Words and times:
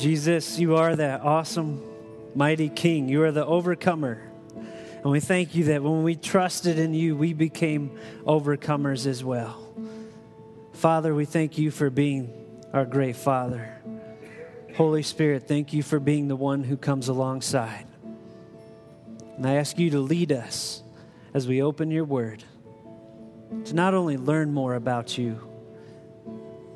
Jesus, 0.00 0.58
you 0.58 0.76
are 0.76 0.96
that 0.96 1.20
awesome, 1.20 1.84
mighty 2.34 2.70
King. 2.70 3.06
You 3.06 3.22
are 3.24 3.32
the 3.32 3.44
overcomer. 3.44 4.30
And 4.56 5.10
we 5.10 5.20
thank 5.20 5.54
you 5.54 5.64
that 5.64 5.82
when 5.82 6.02
we 6.02 6.16
trusted 6.16 6.78
in 6.78 6.94
you, 6.94 7.14
we 7.14 7.34
became 7.34 7.98
overcomers 8.24 9.04
as 9.04 9.22
well. 9.22 9.62
Father, 10.72 11.14
we 11.14 11.26
thank 11.26 11.58
you 11.58 11.70
for 11.70 11.90
being 11.90 12.32
our 12.72 12.86
great 12.86 13.14
Father. 13.14 13.76
Holy 14.74 15.02
Spirit, 15.02 15.46
thank 15.46 15.74
you 15.74 15.82
for 15.82 16.00
being 16.00 16.28
the 16.28 16.36
one 16.36 16.64
who 16.64 16.78
comes 16.78 17.08
alongside. 17.08 17.86
And 19.36 19.46
I 19.46 19.56
ask 19.56 19.78
you 19.78 19.90
to 19.90 20.00
lead 20.00 20.32
us 20.32 20.82
as 21.34 21.46
we 21.46 21.60
open 21.60 21.90
your 21.90 22.04
word 22.04 22.42
to 23.66 23.74
not 23.74 23.92
only 23.92 24.16
learn 24.16 24.54
more 24.54 24.76
about 24.76 25.18
you, 25.18 25.49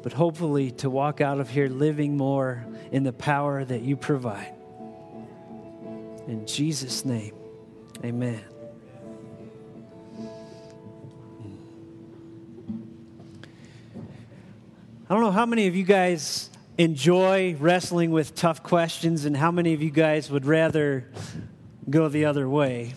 but 0.04 0.12
hopefully 0.12 0.70
to 0.70 0.90
walk 0.90 1.22
out 1.22 1.40
of 1.40 1.48
here 1.48 1.66
living 1.66 2.14
more 2.14 2.62
in 2.92 3.04
the 3.04 3.12
power 3.12 3.64
that 3.64 3.80
you 3.80 3.96
provide. 3.96 4.52
In 6.28 6.46
Jesus' 6.46 7.06
name, 7.06 7.32
amen. 8.04 8.44
I 15.08 15.14
don't 15.14 15.22
know 15.22 15.30
how 15.30 15.46
many 15.46 15.68
of 15.68 15.74
you 15.74 15.84
guys 15.84 16.50
enjoy 16.76 17.56
wrestling 17.58 18.10
with 18.10 18.34
tough 18.34 18.62
questions 18.62 19.24
and 19.24 19.34
how 19.34 19.50
many 19.50 19.72
of 19.72 19.80
you 19.80 19.90
guys 19.90 20.30
would 20.30 20.44
rather 20.44 21.08
go 21.88 22.08
the 22.08 22.26
other 22.26 22.46
way. 22.46 22.92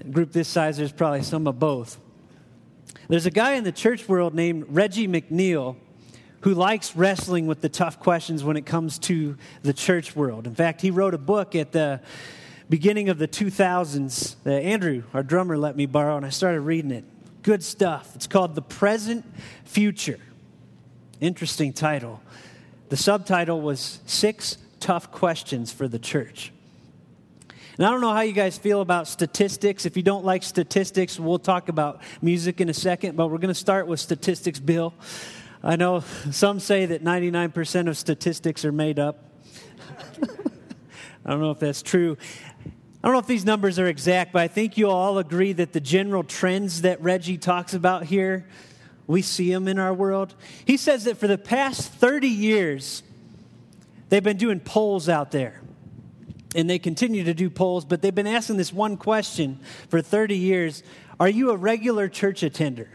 A 0.00 0.08
group 0.08 0.32
this 0.32 0.48
size, 0.48 0.76
there's 0.76 0.90
probably 0.90 1.22
some 1.22 1.46
of 1.46 1.60
both. 1.60 2.00
There's 3.12 3.26
a 3.26 3.30
guy 3.30 3.56
in 3.56 3.64
the 3.64 3.72
church 3.72 4.08
world 4.08 4.32
named 4.32 4.64
Reggie 4.70 5.06
McNeal 5.06 5.76
who 6.40 6.54
likes 6.54 6.96
wrestling 6.96 7.46
with 7.46 7.60
the 7.60 7.68
tough 7.68 8.00
questions 8.00 8.42
when 8.42 8.56
it 8.56 8.64
comes 8.64 8.98
to 9.00 9.36
the 9.60 9.74
church 9.74 10.16
world. 10.16 10.46
In 10.46 10.54
fact, 10.54 10.80
he 10.80 10.90
wrote 10.90 11.12
a 11.12 11.18
book 11.18 11.54
at 11.54 11.72
the 11.72 12.00
beginning 12.70 13.10
of 13.10 13.18
the 13.18 13.28
2000s 13.28 14.36
that 14.44 14.62
Andrew, 14.62 15.02
our 15.12 15.22
drummer, 15.22 15.58
let 15.58 15.76
me 15.76 15.84
borrow, 15.84 16.16
and 16.16 16.24
I 16.24 16.30
started 16.30 16.62
reading 16.62 16.90
it. 16.90 17.04
Good 17.42 17.62
stuff. 17.62 18.12
It's 18.14 18.26
called 18.26 18.54
The 18.54 18.62
Present 18.62 19.26
Future. 19.66 20.18
Interesting 21.20 21.74
title. 21.74 22.22
The 22.88 22.96
subtitle 22.96 23.60
was 23.60 24.00
Six 24.06 24.56
Tough 24.80 25.12
Questions 25.12 25.70
for 25.70 25.86
the 25.86 25.98
Church. 25.98 26.50
And 27.82 27.88
I 27.88 27.90
don't 27.90 28.00
know 28.00 28.12
how 28.12 28.20
you 28.20 28.32
guys 28.32 28.56
feel 28.56 28.80
about 28.80 29.08
statistics. 29.08 29.86
If 29.86 29.96
you 29.96 30.04
don't 30.04 30.24
like 30.24 30.44
statistics, 30.44 31.18
we'll 31.18 31.40
talk 31.40 31.68
about 31.68 32.00
music 32.20 32.60
in 32.60 32.68
a 32.68 32.72
second, 32.72 33.16
but 33.16 33.26
we're 33.26 33.38
going 33.38 33.48
to 33.48 33.54
start 33.54 33.88
with 33.88 33.98
statistics, 33.98 34.60
Bill. 34.60 34.94
I 35.64 35.74
know 35.74 36.04
some 36.30 36.60
say 36.60 36.86
that 36.86 37.02
99% 37.02 37.88
of 37.88 37.98
statistics 37.98 38.64
are 38.64 38.70
made 38.70 39.00
up. 39.00 39.24
I 41.26 41.30
don't 41.30 41.40
know 41.40 41.50
if 41.50 41.58
that's 41.58 41.82
true. 41.82 42.16
I 42.64 42.70
don't 43.02 43.14
know 43.14 43.18
if 43.18 43.26
these 43.26 43.44
numbers 43.44 43.80
are 43.80 43.88
exact, 43.88 44.32
but 44.32 44.42
I 44.42 44.46
think 44.46 44.78
you 44.78 44.88
all 44.88 45.18
agree 45.18 45.52
that 45.54 45.72
the 45.72 45.80
general 45.80 46.22
trends 46.22 46.82
that 46.82 47.02
Reggie 47.02 47.36
talks 47.36 47.74
about 47.74 48.04
here, 48.04 48.46
we 49.08 49.22
see 49.22 49.52
them 49.52 49.66
in 49.66 49.80
our 49.80 49.92
world. 49.92 50.36
He 50.64 50.76
says 50.76 51.02
that 51.02 51.16
for 51.16 51.26
the 51.26 51.36
past 51.36 51.90
30 51.94 52.28
years, 52.28 53.02
they've 54.08 54.22
been 54.22 54.36
doing 54.36 54.60
polls 54.60 55.08
out 55.08 55.32
there 55.32 55.62
and 56.54 56.68
they 56.68 56.78
continue 56.78 57.24
to 57.24 57.34
do 57.34 57.50
polls, 57.50 57.84
but 57.84 58.02
they've 58.02 58.14
been 58.14 58.26
asking 58.26 58.56
this 58.56 58.72
one 58.72 58.96
question 58.96 59.60
for 59.88 60.02
30 60.02 60.36
years 60.36 60.82
Are 61.18 61.28
you 61.28 61.50
a 61.50 61.56
regular 61.56 62.08
church 62.08 62.42
attender? 62.42 62.88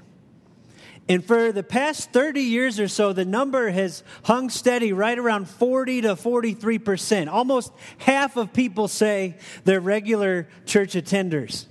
And 1.09 1.23
for 1.23 1.53
the 1.53 1.63
past 1.63 2.11
30 2.11 2.41
years 2.41 2.79
or 2.79 2.89
so, 2.89 3.13
the 3.13 3.23
number 3.23 3.69
has 3.69 4.03
hung 4.23 4.49
steady 4.49 4.91
right 4.91 5.17
around 5.17 5.47
40 5.49 6.01
to 6.01 6.15
43%. 6.15 7.31
Almost 7.31 7.71
half 7.99 8.35
of 8.35 8.51
people 8.51 8.89
say 8.89 9.37
they're 9.63 9.79
regular 9.79 10.49
church 10.65 10.93
attenders. 10.93 11.65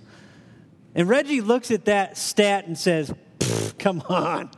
And 0.94 1.06
Reggie 1.06 1.42
looks 1.42 1.70
at 1.70 1.84
that 1.84 2.16
stat 2.16 2.66
and 2.66 2.78
says, 2.78 3.12
Come 3.78 4.02
on. 4.08 4.50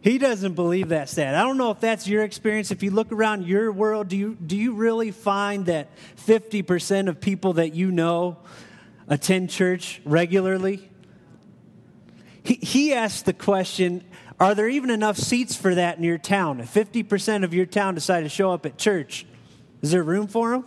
He 0.00 0.18
doesn't 0.18 0.54
believe 0.54 0.90
that 0.90 1.08
stat. 1.08 1.34
I 1.34 1.42
don't 1.42 1.58
know 1.58 1.70
if 1.72 1.80
that's 1.80 2.06
your 2.06 2.22
experience. 2.22 2.70
If 2.70 2.82
you 2.82 2.90
look 2.90 3.10
around 3.10 3.46
your 3.46 3.72
world, 3.72 4.08
do 4.08 4.16
you, 4.16 4.36
do 4.36 4.56
you 4.56 4.74
really 4.74 5.10
find 5.10 5.66
that 5.66 5.88
50% 6.26 7.08
of 7.08 7.20
people 7.20 7.54
that 7.54 7.74
you 7.74 7.90
know 7.90 8.38
attend 9.08 9.50
church 9.50 10.00
regularly? 10.04 10.88
He, 12.44 12.54
he 12.54 12.92
asked 12.94 13.26
the 13.26 13.32
question 13.32 14.04
Are 14.38 14.54
there 14.54 14.68
even 14.68 14.90
enough 14.90 15.18
seats 15.18 15.56
for 15.56 15.74
that 15.74 15.98
in 15.98 16.04
your 16.04 16.18
town? 16.18 16.60
If 16.60 16.72
50% 16.72 17.42
of 17.42 17.52
your 17.52 17.66
town 17.66 17.96
decide 17.96 18.22
to 18.22 18.28
show 18.28 18.52
up 18.52 18.66
at 18.66 18.78
church, 18.78 19.26
is 19.82 19.90
there 19.90 20.04
room 20.04 20.28
for 20.28 20.50
them? 20.50 20.64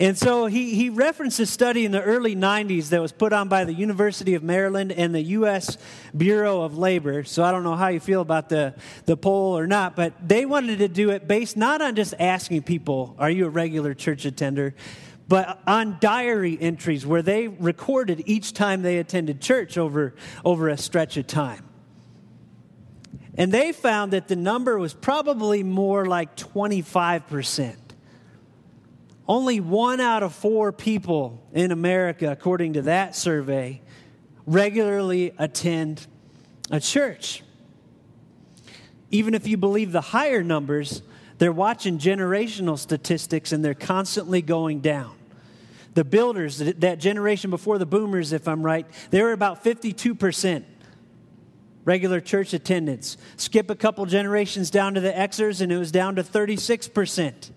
And 0.00 0.16
so 0.16 0.46
he, 0.46 0.74
he 0.74 0.88
referenced 0.88 1.38
a 1.40 1.46
study 1.46 1.84
in 1.84 1.92
the 1.92 2.02
early 2.02 2.34
90s 2.34 2.88
that 2.88 3.02
was 3.02 3.12
put 3.12 3.34
on 3.34 3.50
by 3.50 3.66
the 3.66 3.74
University 3.74 4.34
of 4.34 4.42
Maryland 4.42 4.92
and 4.92 5.14
the 5.14 5.20
U.S. 5.20 5.76
Bureau 6.16 6.62
of 6.62 6.78
Labor. 6.78 7.22
So 7.24 7.44
I 7.44 7.52
don't 7.52 7.64
know 7.64 7.76
how 7.76 7.88
you 7.88 8.00
feel 8.00 8.22
about 8.22 8.48
the, 8.48 8.74
the 9.04 9.18
poll 9.18 9.58
or 9.58 9.66
not, 9.66 9.96
but 9.96 10.14
they 10.26 10.46
wanted 10.46 10.78
to 10.78 10.88
do 10.88 11.10
it 11.10 11.28
based 11.28 11.54
not 11.54 11.82
on 11.82 11.96
just 11.96 12.14
asking 12.18 12.62
people, 12.62 13.14
Are 13.18 13.30
you 13.30 13.44
a 13.44 13.50
regular 13.50 13.92
church 13.92 14.24
attender? 14.24 14.74
but 15.28 15.62
on 15.64 15.96
diary 16.00 16.58
entries 16.60 17.06
where 17.06 17.22
they 17.22 17.46
recorded 17.46 18.20
each 18.26 18.52
time 18.52 18.82
they 18.82 18.98
attended 18.98 19.40
church 19.40 19.78
over, 19.78 20.12
over 20.44 20.68
a 20.68 20.76
stretch 20.76 21.16
of 21.16 21.24
time. 21.24 21.64
And 23.36 23.52
they 23.52 23.70
found 23.70 24.12
that 24.12 24.26
the 24.26 24.34
number 24.34 24.76
was 24.76 24.92
probably 24.92 25.62
more 25.62 26.04
like 26.04 26.36
25%. 26.36 27.76
Only 29.30 29.60
one 29.60 30.00
out 30.00 30.24
of 30.24 30.34
four 30.34 30.72
people 30.72 31.40
in 31.52 31.70
America, 31.70 32.32
according 32.32 32.72
to 32.72 32.82
that 32.82 33.14
survey, 33.14 33.80
regularly 34.44 35.32
attend 35.38 36.04
a 36.68 36.80
church. 36.80 37.44
Even 39.12 39.34
if 39.34 39.46
you 39.46 39.56
believe 39.56 39.92
the 39.92 40.00
higher 40.00 40.42
numbers, 40.42 41.02
they're 41.38 41.52
watching 41.52 41.96
generational 41.96 42.76
statistics 42.76 43.52
and 43.52 43.64
they're 43.64 43.72
constantly 43.72 44.42
going 44.42 44.80
down. 44.80 45.14
The 45.94 46.02
builders, 46.02 46.58
that 46.58 46.98
generation 46.98 47.50
before 47.50 47.78
the 47.78 47.86
boomers, 47.86 48.32
if 48.32 48.48
I'm 48.48 48.64
right, 48.64 48.84
they 49.10 49.22
were 49.22 49.30
about 49.30 49.62
52% 49.62 50.64
regular 51.84 52.20
church 52.20 52.52
attendance. 52.52 53.16
Skip 53.36 53.70
a 53.70 53.76
couple 53.76 54.06
generations 54.06 54.70
down 54.70 54.94
to 54.94 55.00
the 55.00 55.12
Xers, 55.12 55.60
and 55.60 55.70
it 55.70 55.78
was 55.78 55.92
down 55.92 56.16
to 56.16 56.24
36% 56.24 57.50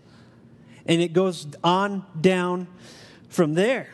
and 0.86 1.02
it 1.02 1.14
goes 1.14 1.48
on 1.64 2.06
down 2.20 2.68
from 3.30 3.54
there. 3.54 3.90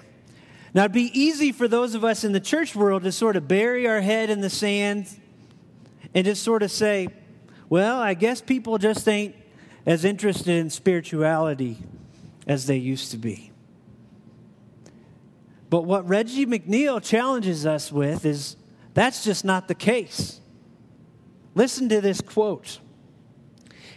Now, 0.74 0.84
it'd 0.84 0.92
be 0.92 1.12
easy 1.20 1.52
for 1.52 1.68
those 1.68 1.96
of 1.96 2.04
us 2.04 2.24
in 2.24 2.32
the 2.32 2.40
church 2.40 2.76
world 2.76 3.04
to 3.04 3.12
sort 3.12 3.36
of 3.36 3.48
bury 3.48 3.88
our 3.88 4.02
head 4.02 4.30
in 4.30 4.42
the 4.42 4.50
sand 4.50 5.08
and 6.14 6.26
just 6.26 6.44
sort 6.44 6.62
of 6.64 6.72
say, 6.72 7.10
well, 7.70 8.00
I 8.00 8.14
guess 8.14 8.42
people 8.42 8.78
just 8.78 9.08
ain't 9.08 9.36
as 9.86 10.06
interested 10.06 10.50
in 10.50 10.70
spirituality 10.70 11.78
as 12.48 12.68
they 12.68 12.78
used 12.78 13.12
to 13.12 13.18
be. 13.18 13.52
But 15.70 15.86
what 15.86 16.08
Reggie 16.08 16.46
McNeal 16.46 17.02
challenges 17.04 17.66
us 17.66 17.92
with 17.92 18.26
is 18.26 18.56
that's 18.94 19.24
just 19.24 19.46
not 19.46 19.68
the 19.68 19.76
case. 19.76 20.40
Listen 21.56 21.90
to 21.90 22.02
this 22.02 22.22
quote. 22.22 22.80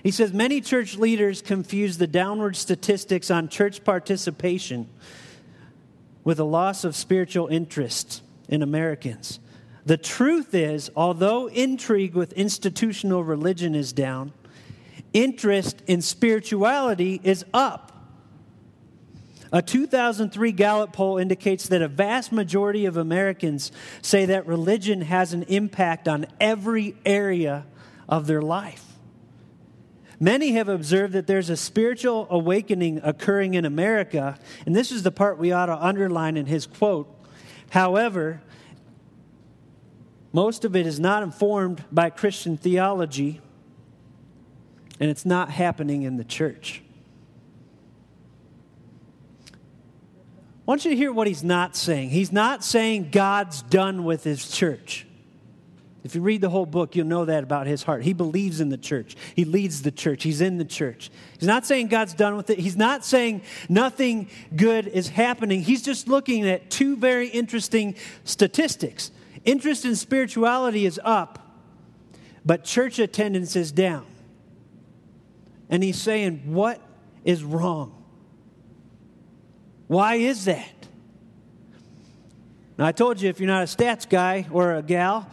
He 0.03 0.11
says 0.11 0.33
many 0.33 0.61
church 0.61 0.97
leaders 0.97 1.43
confuse 1.43 1.99
the 1.99 2.09
downward 2.09 2.57
statistics 2.57 3.31
on 3.31 3.49
church 3.49 3.85
participation 3.85 4.89
with 6.25 6.41
a 6.41 6.45
loss 6.45 6.85
of 6.85 6.97
spiritual 6.97 7.47
interest 7.49 8.23
in 8.49 8.63
Americans. 8.63 9.39
The 9.85 9.97
truth 9.97 10.55
is, 10.55 10.91
although 10.97 11.49
intrigue 11.49 12.15
with 12.15 12.33
institutional 12.33 13.23
religion 13.23 13.75
is 13.75 13.93
down, 13.93 14.33
interest 15.13 15.83
in 15.87 16.03
spirituality 16.03 17.21
is 17.23 17.45
up. 17.53 17.91
A 19.53 19.61
2003 19.61 20.53
Gallup 20.53 20.93
poll 20.93 21.19
indicates 21.19 21.69
that 21.69 21.83
a 21.83 21.89
vast 21.89 22.33
majority 22.33 22.87
of 22.87 22.97
Americans 22.97 23.71
say 24.01 24.25
that 24.27 24.47
religion 24.47 25.03
has 25.03 25.35
an 25.35 25.43
impact 25.45 26.09
on 26.09 26.27
every 26.41 26.97
area 27.05 27.67
of 28.09 28.27
their 28.27 28.41
life. 28.41 28.92
Many 30.23 30.53
have 30.53 30.69
observed 30.69 31.15
that 31.15 31.27
there's 31.27 31.51
a 31.51 31.57
spiritual 31.57 32.29
awakening 32.31 33.01
occurring 33.03 33.55
in 33.55 33.65
America, 33.65 34.39
and 34.65 34.77
this 34.77 34.93
is 34.93 35.03
the 35.03 35.11
part 35.11 35.37
we 35.37 35.51
ought 35.51 35.67
to 35.67 35.77
underline 35.77 36.37
in 36.37 36.47
his 36.47 36.65
quote. 36.65 37.13
However, 37.71 38.41
most 40.33 40.65
of 40.65 40.77
it 40.77 40.87
is 40.87 41.01
not 41.01 41.25
informed 41.25 41.85
by 41.91 42.09
Christian 42.09 42.57
theology, 42.57 43.41
and 45.01 45.11
it's 45.11 45.27
not 45.27 45.51
happening 45.51 46.03
in 46.03 46.19
the 46.19 46.25
church. 46.25 46.85
I 49.51 49.57
want 50.67 50.85
you 50.85 50.93
to 50.93 50.97
hear 50.97 51.13
what 51.13 51.27
he's 51.27 51.43
not 51.43 51.75
saying. 51.75 52.11
He's 52.11 52.31
not 52.31 52.63
saying 52.63 53.09
God's 53.11 53.63
done 53.63 54.05
with 54.05 54.23
his 54.23 54.49
church. 54.49 55.05
If 56.05 56.17
you 56.17 56.21
read 56.21 56.41
the 56.41 56.51
whole 56.51 56.67
book, 56.67 56.97
you'll 56.97 57.07
know 57.07 57.25
that 57.27 57.45
about 57.45 57.69
his 57.69 57.85
heart. 57.85 58.03
He 58.03 58.13
believes 58.13 58.61
in 58.61 58.71
the 58.71 58.77
church. 58.77 59.15
He 59.37 59.45
leads 59.45 59.83
the 59.83 59.93
church. 59.93 60.25
He's 60.25 60.41
in 60.41 60.59
the 60.59 60.65
church. 60.65 61.11
He's 61.39 61.47
not 61.47 61.65
saying 61.65 61.89
God's 61.89 62.15
done 62.15 62.37
with 62.37 62.51
it. 62.51 62.59
He's 62.59 62.77
not 62.77 63.05
saying 63.05 63.43
nothing 63.69 64.29
good 64.57 64.89
is 64.89 65.09
happening. 65.09 65.63
He's 65.63 65.83
just 65.83 66.09
looking 66.09 66.49
at 66.49 66.71
two 66.71 66.97
very 66.97 67.29
interesting 67.29 67.95
statistics. 68.25 69.13
Interest 69.45 69.85
in 69.85 69.95
spirituality 69.95 70.87
is 70.87 71.01
up, 71.05 71.39
but 72.45 72.65
church 72.65 72.99
attendance 72.99 73.55
is 73.55 73.71
down. 73.71 74.07
And 75.69 75.83
he's 75.83 76.01
saying, 76.01 76.43
What 76.47 76.81
is 77.25 77.45
wrong? 77.45 78.03
Why 79.87 80.17
is 80.17 80.47
that? 80.47 80.69
Now, 82.77 82.87
I 82.87 82.93
told 82.93 83.21
you 83.21 83.29
if 83.29 83.39
you're 83.39 83.47
not 83.47 83.63
a 83.63 83.67
stats 83.67 84.09
guy 84.09 84.47
or 84.51 84.75
a 84.75 84.83
gal, 84.83 85.29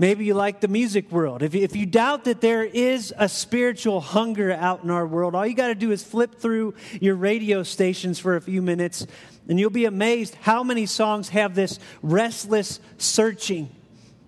maybe 0.00 0.24
you 0.24 0.32
like 0.32 0.60
the 0.60 0.68
music 0.68 1.12
world. 1.12 1.42
If 1.42 1.54
you, 1.54 1.62
if 1.62 1.76
you 1.76 1.84
doubt 1.84 2.24
that 2.24 2.40
there 2.40 2.64
is 2.64 3.12
a 3.18 3.28
spiritual 3.28 4.00
hunger 4.00 4.50
out 4.50 4.82
in 4.82 4.90
our 4.90 5.06
world, 5.06 5.34
all 5.34 5.46
you 5.46 5.54
got 5.54 5.68
to 5.68 5.74
do 5.74 5.92
is 5.92 6.02
flip 6.02 6.36
through 6.36 6.74
your 7.02 7.14
radio 7.14 7.62
stations 7.62 8.18
for 8.18 8.34
a 8.34 8.40
few 8.40 8.62
minutes, 8.62 9.06
and 9.46 9.60
you'll 9.60 9.68
be 9.68 9.84
amazed 9.84 10.36
how 10.40 10.64
many 10.64 10.86
songs 10.86 11.28
have 11.28 11.54
this 11.54 11.78
restless 12.02 12.80
searching 12.96 13.68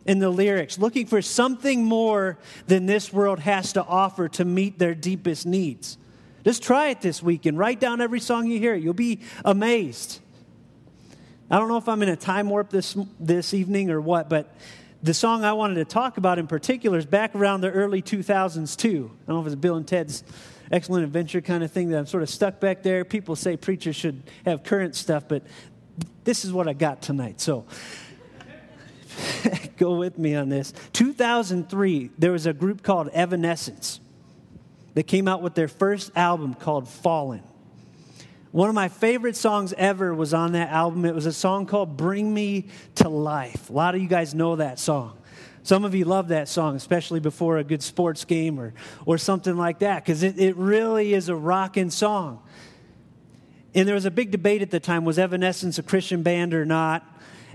in 0.05 0.19
the 0.19 0.29
lyrics, 0.29 0.79
looking 0.79 1.07
for 1.07 1.23
something 1.23 1.83
more 1.85 2.37
than 2.67 2.85
this 2.85 3.11
world 3.11 3.39
has 3.39 3.73
to 3.73 3.83
offer 3.83 4.29
to 4.29 4.45
meet 4.45 4.79
their 4.79 4.95
deepest 4.95 5.47
needs. 5.47 5.97
Just 6.45 6.63
try 6.63 6.89
it 6.89 7.01
this 7.01 7.23
weekend. 7.23 7.57
Write 7.57 7.81
down 7.81 8.03
every 8.03 8.21
song 8.21 8.47
you 8.47 8.59
hear. 8.59 8.75
You'll 8.75 8.93
be 8.93 9.21
amazed. 9.43 10.21
I 11.51 11.59
don't 11.59 11.69
know 11.69 11.79
if 11.79 11.89
I'm 11.89 12.03
in 12.03 12.11
a 12.11 12.17
time 12.17 12.51
warp 12.51 12.69
this, 12.69 12.95
this 13.19 13.55
evening 13.55 13.91
or 13.91 14.01
what, 14.01 14.29
but 14.29 14.55
the 15.03 15.15
song 15.15 15.45
I 15.45 15.53
wanted 15.53 15.75
to 15.75 15.85
talk 15.85 16.17
about 16.17 16.39
in 16.39 16.47
particular 16.47 16.97
is 16.97 17.07
back 17.07 17.35
around 17.35 17.61
the 17.61 17.71
early 17.71 18.03
2000s, 18.03 18.77
too. 18.77 19.11
I 19.13 19.27
don't 19.27 19.37
know 19.37 19.41
if 19.41 19.47
it's 19.47 19.57
Bill 19.57 19.77
and 19.77 19.87
Ted's 19.87 20.23
Excellent 20.71 21.05
Adventure 21.05 21.41
kind 21.41 21.65
of 21.65 21.73
thing 21.73 21.91
that 21.91 21.99
I'm 21.99 22.07
sort 22.07 22.23
of 22.23 22.31
stuck 22.31 22.61
back 22.61 22.83
there. 22.83 23.05
People 23.05 23.37
say 23.37 23.57
preachers 23.57 23.97
should 23.97 24.23
have 24.45 24.63
current 24.63 24.95
stuff, 24.95 25.25
but 25.27 25.43
this 26.25 26.45
is 26.45 26.53
what 26.53 26.69
I 26.69 26.73
got 26.73 27.03
tonight. 27.03 27.41
So 27.41 27.67
go 29.77 29.97
with 29.97 30.19
me 30.19 30.35
on 30.37 30.49
this. 30.49 30.73
2003, 30.93 32.11
there 32.17 32.33
was 32.33 32.47
a 32.47 32.53
group 32.53 32.83
called 32.83 33.09
Evanescence. 33.09 34.01
that 34.95 35.05
came 35.05 35.27
out 35.27 35.43
with 35.43 35.55
their 35.55 35.69
first 35.69 36.13
album 36.15 36.55
called 36.55 36.89
Fallen. 36.89 37.43
One 38.53 38.69
of 38.69 38.75
my 38.75 38.89
favorite 38.89 39.35
songs 39.35 39.73
ever 39.73 40.15
was 40.15 40.35
on 40.35 40.53
that 40.53 40.69
album. 40.69 41.07
It 41.07 41.15
was 41.15 41.25
a 41.25 41.33
song 41.33 41.65
called 41.65 41.97
Bring 41.97 42.33
Me 42.33 42.67
to 42.97 43.09
Life. 43.09 43.71
A 43.71 43.73
lot 43.73 43.95
of 43.95 44.03
you 44.03 44.09
guys 44.09 44.35
know 44.35 44.57
that 44.57 44.79
song. 44.79 45.17
Some 45.63 45.87
of 45.87 45.95
you 45.95 46.05
love 46.05 46.29
that 46.29 46.49
song, 46.49 46.77
especially 46.77 47.21
before 47.21 47.57
a 47.57 47.65
good 47.65 47.83
sports 47.83 48.27
game 48.27 48.61
or, 48.61 48.75
or 49.07 49.17
something 49.17 49.57
like 49.57 49.79
that, 49.79 50.05
because 50.05 50.23
it, 50.23 50.39
it 50.39 50.57
really 50.57 51.15
is 51.15 51.31
a 51.31 51.35
rocking 51.35 51.89
song. 51.89 52.43
And 53.75 53.89
there 53.89 53.95
was 53.95 54.05
a 54.05 54.11
big 54.11 54.31
debate 54.31 54.61
at 54.61 54.71
the 54.71 54.81
time 54.81 55.07
was 55.07 55.19
Evanescence 55.19 55.79
a 55.79 55.83
Christian 55.83 56.23
band 56.23 56.53
or 56.53 56.67
not? 56.67 57.07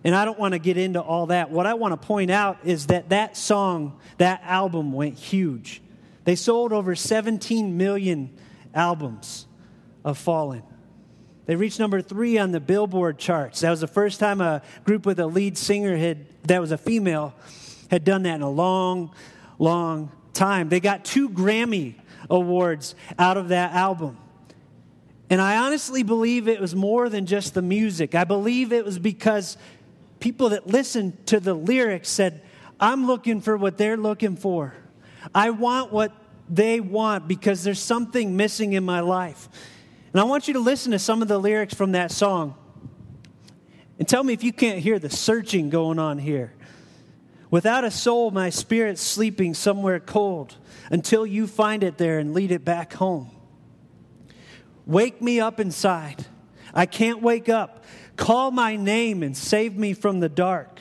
And 0.04 0.16
I 0.16 0.26
don't 0.26 0.40
want 0.40 0.54
to 0.54 0.60
get 0.60 0.78
into 0.78 1.02
all 1.02 1.28
that. 1.28 1.52
What 1.52 1.68
I 1.68 1.76
want 1.76 2.00
to 2.00 2.08
point 2.08 2.32
out 2.32 2.58
is 2.64 2.88
that 2.88 3.10
that 3.10 3.38
song, 3.38 4.00
that 4.18 4.42
album 4.44 4.94
went 4.94 5.16
huge. 5.16 5.82
They 6.24 6.36
sold 6.36 6.74
over 6.74 6.96
17 6.96 7.78
million 7.78 8.36
albums 8.74 9.46
of 10.04 10.18
Fallen. 10.18 10.64
They 11.48 11.56
reached 11.56 11.80
number 11.80 12.02
three 12.02 12.38
on 12.38 12.52
the 12.52 12.60
Billboard 12.60 13.18
charts. 13.18 13.62
That 13.62 13.72
was 13.72 13.80
the 13.80 13.88
first 13.88 14.20
time 14.20 14.42
a 14.42 14.62
group 14.84 15.06
with 15.06 15.20
a 15.20 15.26
lead 15.26 15.58
singer 15.58 15.96
had, 15.96 16.26
that 16.44 16.60
was 16.60 16.72
a 16.72 16.78
female 16.78 17.34
had 17.90 18.04
done 18.04 18.24
that 18.24 18.36
in 18.36 18.42
a 18.42 18.50
long, 18.50 19.16
long 19.58 20.12
time. 20.34 20.68
They 20.68 20.82
got 20.82 21.06
two 21.06 21.30
Grammy 21.30 21.96
Awards 22.30 22.96
out 23.18 23.38
of 23.38 23.48
that 23.50 23.72
album. 23.72 24.18
And 25.30 25.42
I 25.42 25.58
honestly 25.58 26.04
believe 26.04 26.50
it 26.50 26.60
was 26.60 26.76
more 26.76 27.08
than 27.08 27.26
just 27.26 27.54
the 27.54 27.62
music. 27.62 28.14
I 28.14 28.26
believe 28.26 28.74
it 28.74 28.84
was 28.84 29.00
because 29.00 29.58
people 30.20 30.50
that 30.50 30.68
listened 30.68 31.28
to 31.28 31.40
the 31.40 31.54
lyrics 31.54 32.10
said, 32.10 32.42
I'm 32.78 33.08
looking 33.08 33.40
for 33.40 33.56
what 33.56 33.78
they're 33.78 33.98
looking 33.98 34.36
for. 34.36 34.74
I 35.34 35.52
want 35.52 35.94
what 35.94 36.12
they 36.50 36.82
want 36.82 37.28
because 37.28 37.64
there's 37.64 37.82
something 37.82 38.36
missing 38.36 38.74
in 38.74 38.84
my 38.84 39.00
life. 39.00 39.48
And 40.18 40.22
I 40.24 40.26
want 40.26 40.48
you 40.48 40.56
to 40.56 40.60
listen 40.60 40.94
to 40.94 40.98
some 40.98 41.22
of 41.22 41.28
the 41.28 41.38
lyrics 41.38 41.76
from 41.76 41.92
that 41.92 42.10
song 42.10 42.56
and 44.00 44.08
tell 44.08 44.24
me 44.24 44.34
if 44.34 44.44
you 44.44 44.52
can't 44.52 44.80
hear 44.80 44.98
the 44.98 45.12
searching 45.12 45.70
going 45.70 46.00
on 46.00 46.18
here. 46.18 46.54
Without 47.52 47.84
a 47.84 47.92
soul, 47.92 48.32
my 48.32 48.50
spirit's 48.50 49.00
sleeping 49.00 49.54
somewhere 49.54 50.00
cold 50.00 50.56
until 50.90 51.24
you 51.24 51.46
find 51.46 51.84
it 51.84 52.00
there 52.00 52.18
and 52.18 52.34
lead 52.34 52.50
it 52.50 52.66
back 52.66 52.94
home. 52.94 53.30
Wake 54.88 55.22
me 55.22 55.40
up 55.40 55.60
inside. 55.60 56.26
I 56.74 56.88
can't 56.88 57.22
wake 57.22 57.48
up. 57.48 57.84
Call 58.16 58.50
my 58.50 58.76
name 58.76 59.22
and 59.22 59.38
save 59.38 59.78
me 59.78 59.94
from 59.94 60.20
the 60.20 60.30
dark. 60.30 60.80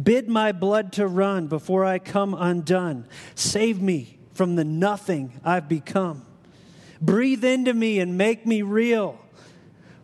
Bid 0.00 0.28
my 0.28 0.52
blood 0.52 0.92
to 0.92 1.08
run 1.08 1.48
before 1.48 1.84
I 1.84 1.98
come 1.98 2.32
undone. 2.32 3.08
Save 3.34 3.82
me 3.82 4.20
from 4.34 4.54
the 4.54 4.62
nothing 4.62 5.40
I've 5.42 5.68
become. 5.68 6.27
Breathe 7.00 7.44
into 7.44 7.72
me 7.74 8.00
and 8.00 8.18
make 8.18 8.46
me 8.46 8.62
real. 8.62 9.18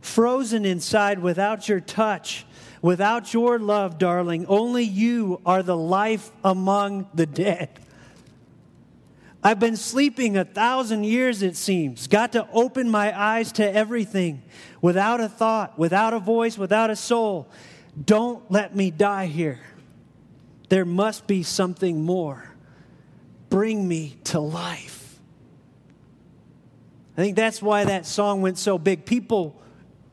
Frozen 0.01 0.65
inside 0.65 1.19
without 1.19 1.69
your 1.69 1.81
touch, 1.81 2.45
without 2.83 3.33
your 3.33 3.59
love, 3.59 3.99
darling, 3.99 4.47
only 4.47 4.85
you 4.85 5.41
are 5.47 5.63
the 5.63 5.77
life 5.77 6.31
among 6.45 7.09
the 7.15 7.27
dead. 7.27 7.71
I've 9.43 9.61
been 9.61 9.77
sleeping 9.77 10.39
a 10.39 10.45
thousand 10.45 11.05
years, 11.05 11.43
it 11.43 11.57
seems. 11.57 12.07
Got 12.07 12.33
to 12.33 12.49
open 12.53 12.89
my 12.89 13.19
eyes 13.19 13.53
to 13.53 13.71
everything 13.71 14.43
without 14.81 15.21
a 15.21 15.29
thought, 15.29 15.79
without 15.79 16.15
a 16.15 16.19
voice, 16.19 16.57
without 16.57 16.89
a 16.89 16.97
soul. 16.97 17.49
Don't 18.03 18.51
let 18.51 18.75
me 18.75 18.91
die 18.91 19.27
here. 19.27 19.61
There 20.71 20.87
must 20.87 21.27
be 21.27 21.43
something 21.43 22.03
more 22.03 22.51
bring 23.51 23.87
me 23.87 24.17
to 24.25 24.41
life. 24.41 25.04
I 27.17 27.21
think 27.21 27.37
that's 27.37 27.63
why 27.63 27.85
that 27.85 28.07
song 28.07 28.43
went 28.43 28.59
so 28.59 28.77
big. 28.77 29.05
People 29.05 29.61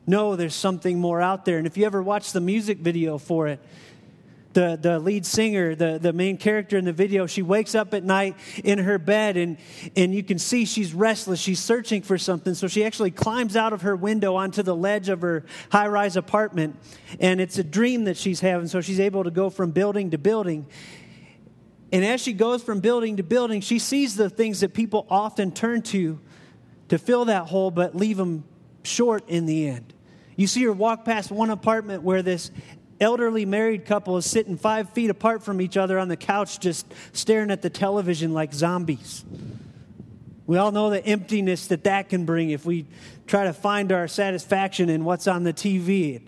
know 0.06 0.36
there's 0.36 0.54
something 0.54 0.98
more 0.98 1.20
out 1.20 1.44
there. 1.44 1.58
And 1.58 1.66
if 1.66 1.76
you 1.76 1.84
ever 1.84 2.02
watch 2.02 2.32
the 2.32 2.40
music 2.40 2.78
video 2.78 3.18
for 3.18 3.48
it, 3.48 3.60
the, 4.52 4.78
the 4.80 4.98
lead 4.98 5.24
singer, 5.24 5.74
the, 5.74 5.98
the 6.00 6.12
main 6.12 6.36
character 6.36 6.76
in 6.76 6.84
the 6.84 6.92
video, 6.92 7.26
she 7.26 7.42
wakes 7.42 7.74
up 7.74 7.94
at 7.94 8.04
night 8.04 8.36
in 8.62 8.78
her 8.78 8.98
bed 8.98 9.36
and, 9.36 9.56
and 9.96 10.14
you 10.14 10.22
can 10.22 10.38
see 10.38 10.64
she's 10.64 10.92
restless. 10.92 11.40
She's 11.40 11.58
searching 11.58 12.02
for 12.02 12.18
something. 12.18 12.54
So 12.54 12.68
she 12.68 12.84
actually 12.84 13.10
climbs 13.10 13.56
out 13.56 13.72
of 13.72 13.82
her 13.82 13.96
window 13.96 14.36
onto 14.36 14.62
the 14.62 14.76
ledge 14.76 15.08
of 15.08 15.22
her 15.22 15.44
high 15.70 15.88
rise 15.88 16.16
apartment. 16.16 16.76
And 17.18 17.40
it's 17.40 17.58
a 17.58 17.64
dream 17.64 18.04
that 18.04 18.16
she's 18.16 18.40
having. 18.40 18.68
So 18.68 18.80
she's 18.80 19.00
able 19.00 19.24
to 19.24 19.30
go 19.30 19.50
from 19.50 19.70
building 19.70 20.10
to 20.10 20.18
building. 20.18 20.66
And 21.90 22.04
as 22.04 22.20
she 22.20 22.32
goes 22.32 22.62
from 22.62 22.80
building 22.80 23.16
to 23.16 23.22
building, 23.22 23.60
she 23.60 23.78
sees 23.78 24.16
the 24.16 24.30
things 24.30 24.60
that 24.60 24.72
people 24.72 25.06
often 25.10 25.52
turn 25.52 25.82
to 25.82 26.20
to 26.92 26.98
fill 26.98 27.24
that 27.24 27.46
hole, 27.46 27.70
but 27.70 27.96
leave 27.96 28.18
them 28.18 28.44
short 28.82 29.26
in 29.26 29.46
the 29.46 29.66
end. 29.66 29.94
You 30.36 30.46
see 30.46 30.62
her 30.64 30.74
walk 30.74 31.06
past 31.06 31.30
one 31.30 31.48
apartment 31.48 32.02
where 32.02 32.20
this 32.20 32.50
elderly 33.00 33.46
married 33.46 33.86
couple 33.86 34.18
is 34.18 34.30
sitting 34.30 34.58
five 34.58 34.90
feet 34.90 35.08
apart 35.08 35.42
from 35.42 35.62
each 35.62 35.78
other 35.78 35.98
on 35.98 36.08
the 36.08 36.18
couch, 36.18 36.60
just 36.60 36.84
staring 37.14 37.50
at 37.50 37.62
the 37.62 37.70
television 37.70 38.34
like 38.34 38.52
zombies. 38.52 39.24
We 40.46 40.58
all 40.58 40.70
know 40.70 40.90
the 40.90 41.02
emptiness 41.02 41.68
that 41.68 41.84
that 41.84 42.10
can 42.10 42.26
bring 42.26 42.50
if 42.50 42.66
we 42.66 42.84
try 43.26 43.44
to 43.44 43.54
find 43.54 43.90
our 43.90 44.06
satisfaction 44.06 44.90
in 44.90 45.06
what's 45.06 45.26
on 45.26 45.44
the 45.44 45.54
TV. 45.54 46.20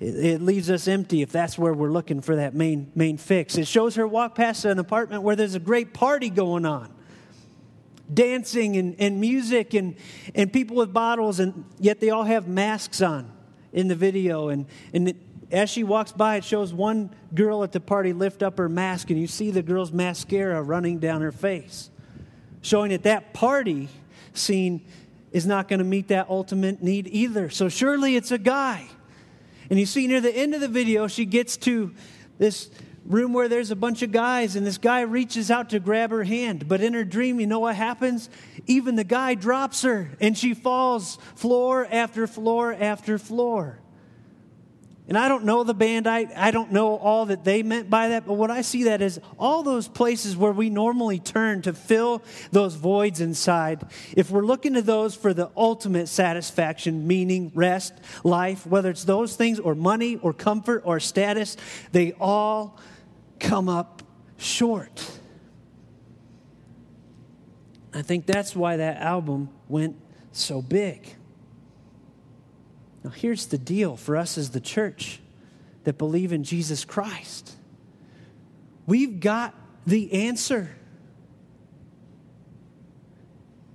It, 0.00 0.14
it 0.16 0.40
leaves 0.40 0.70
us 0.70 0.88
empty 0.88 1.20
if 1.20 1.30
that's 1.30 1.58
where 1.58 1.74
we're 1.74 1.90
looking 1.90 2.22
for 2.22 2.36
that 2.36 2.54
main, 2.54 2.90
main 2.94 3.18
fix. 3.18 3.58
It 3.58 3.66
shows 3.66 3.96
her 3.96 4.08
walk 4.08 4.34
past 4.34 4.64
an 4.64 4.78
apartment 4.78 5.24
where 5.24 5.36
there's 5.36 5.56
a 5.56 5.60
great 5.60 5.92
party 5.92 6.30
going 6.30 6.64
on 6.64 6.94
dancing 8.12 8.76
and, 8.76 8.96
and 8.98 9.20
music 9.20 9.74
and, 9.74 9.96
and 10.34 10.52
people 10.52 10.76
with 10.76 10.92
bottles, 10.92 11.40
and 11.40 11.64
yet 11.78 12.00
they 12.00 12.10
all 12.10 12.24
have 12.24 12.48
masks 12.48 13.00
on 13.02 13.30
in 13.72 13.88
the 13.88 13.94
video. 13.94 14.48
And, 14.48 14.66
and 14.92 15.14
as 15.50 15.70
she 15.70 15.84
walks 15.84 16.12
by, 16.12 16.36
it 16.36 16.44
shows 16.44 16.72
one 16.72 17.14
girl 17.34 17.62
at 17.64 17.72
the 17.72 17.80
party 17.80 18.12
lift 18.12 18.42
up 18.42 18.58
her 18.58 18.68
mask, 18.68 19.10
and 19.10 19.20
you 19.20 19.26
see 19.26 19.50
the 19.50 19.62
girl's 19.62 19.92
mascara 19.92 20.62
running 20.62 20.98
down 20.98 21.20
her 21.20 21.32
face, 21.32 21.90
showing 22.62 22.90
that 22.90 23.02
that 23.04 23.34
party 23.34 23.88
scene 24.32 24.84
is 25.32 25.46
not 25.46 25.68
going 25.68 25.78
to 25.78 25.84
meet 25.84 26.08
that 26.08 26.28
ultimate 26.30 26.82
need 26.82 27.06
either. 27.08 27.50
So 27.50 27.68
surely 27.68 28.16
it's 28.16 28.30
a 28.30 28.38
guy 28.38 28.88
and 29.70 29.78
you 29.78 29.86
see 29.86 30.06
near 30.06 30.20
the 30.20 30.34
end 30.34 30.54
of 30.54 30.60
the 30.60 30.68
video, 30.68 31.08
she 31.08 31.24
gets 31.24 31.56
to 31.58 31.94
this 32.38 32.70
room 33.04 33.32
where 33.32 33.48
there's 33.48 33.70
a 33.70 33.76
bunch 33.76 34.02
of 34.02 34.12
guys, 34.12 34.56
and 34.56 34.66
this 34.66 34.78
guy 34.78 35.00
reaches 35.00 35.50
out 35.50 35.70
to 35.70 35.80
grab 35.80 36.10
her 36.10 36.24
hand. 36.24 36.68
But 36.68 36.80
in 36.80 36.94
her 36.94 37.04
dream, 37.04 37.40
you 37.40 37.46
know 37.46 37.60
what 37.60 37.76
happens? 37.76 38.28
Even 38.66 38.96
the 38.96 39.04
guy 39.04 39.34
drops 39.34 39.82
her, 39.82 40.10
and 40.20 40.36
she 40.36 40.54
falls 40.54 41.16
floor 41.34 41.86
after 41.90 42.26
floor 42.26 42.72
after 42.72 43.18
floor. 43.18 43.78
And 45.08 45.16
I 45.16 45.28
don't 45.28 45.44
know 45.44 45.64
the 45.64 45.72
band, 45.72 46.06
I, 46.06 46.26
I 46.36 46.50
don't 46.50 46.70
know 46.70 46.96
all 46.98 47.24
that 47.26 47.42
they 47.42 47.62
meant 47.62 47.88
by 47.88 48.10
that, 48.10 48.26
but 48.26 48.34
what 48.34 48.50
I 48.50 48.60
see 48.60 48.84
that 48.84 49.00
is 49.00 49.18
all 49.38 49.62
those 49.62 49.88
places 49.88 50.36
where 50.36 50.52
we 50.52 50.68
normally 50.68 51.18
turn 51.18 51.62
to 51.62 51.72
fill 51.72 52.22
those 52.52 52.74
voids 52.74 53.22
inside, 53.22 53.86
if 54.14 54.30
we're 54.30 54.44
looking 54.44 54.74
to 54.74 54.82
those 54.82 55.14
for 55.14 55.32
the 55.32 55.50
ultimate 55.56 56.08
satisfaction, 56.08 57.06
meaning, 57.06 57.50
rest, 57.54 57.94
life, 58.22 58.66
whether 58.66 58.90
it's 58.90 59.04
those 59.04 59.34
things 59.34 59.58
or 59.58 59.74
money 59.74 60.16
or 60.16 60.34
comfort 60.34 60.82
or 60.84 61.00
status, 61.00 61.56
they 61.92 62.12
all 62.20 62.78
come 63.40 63.66
up 63.70 64.02
short. 64.36 65.10
I 67.94 68.02
think 68.02 68.26
that's 68.26 68.54
why 68.54 68.76
that 68.76 68.98
album 68.98 69.48
went 69.68 69.96
so 70.32 70.60
big. 70.60 71.14
Now, 73.04 73.10
here's 73.10 73.46
the 73.46 73.58
deal 73.58 73.96
for 73.96 74.16
us 74.16 74.36
as 74.36 74.50
the 74.50 74.60
church 74.60 75.20
that 75.84 75.98
believe 75.98 76.32
in 76.32 76.44
Jesus 76.44 76.84
Christ 76.84 77.54
we've 78.86 79.20
got 79.20 79.54
the 79.86 80.12
answer. 80.12 80.70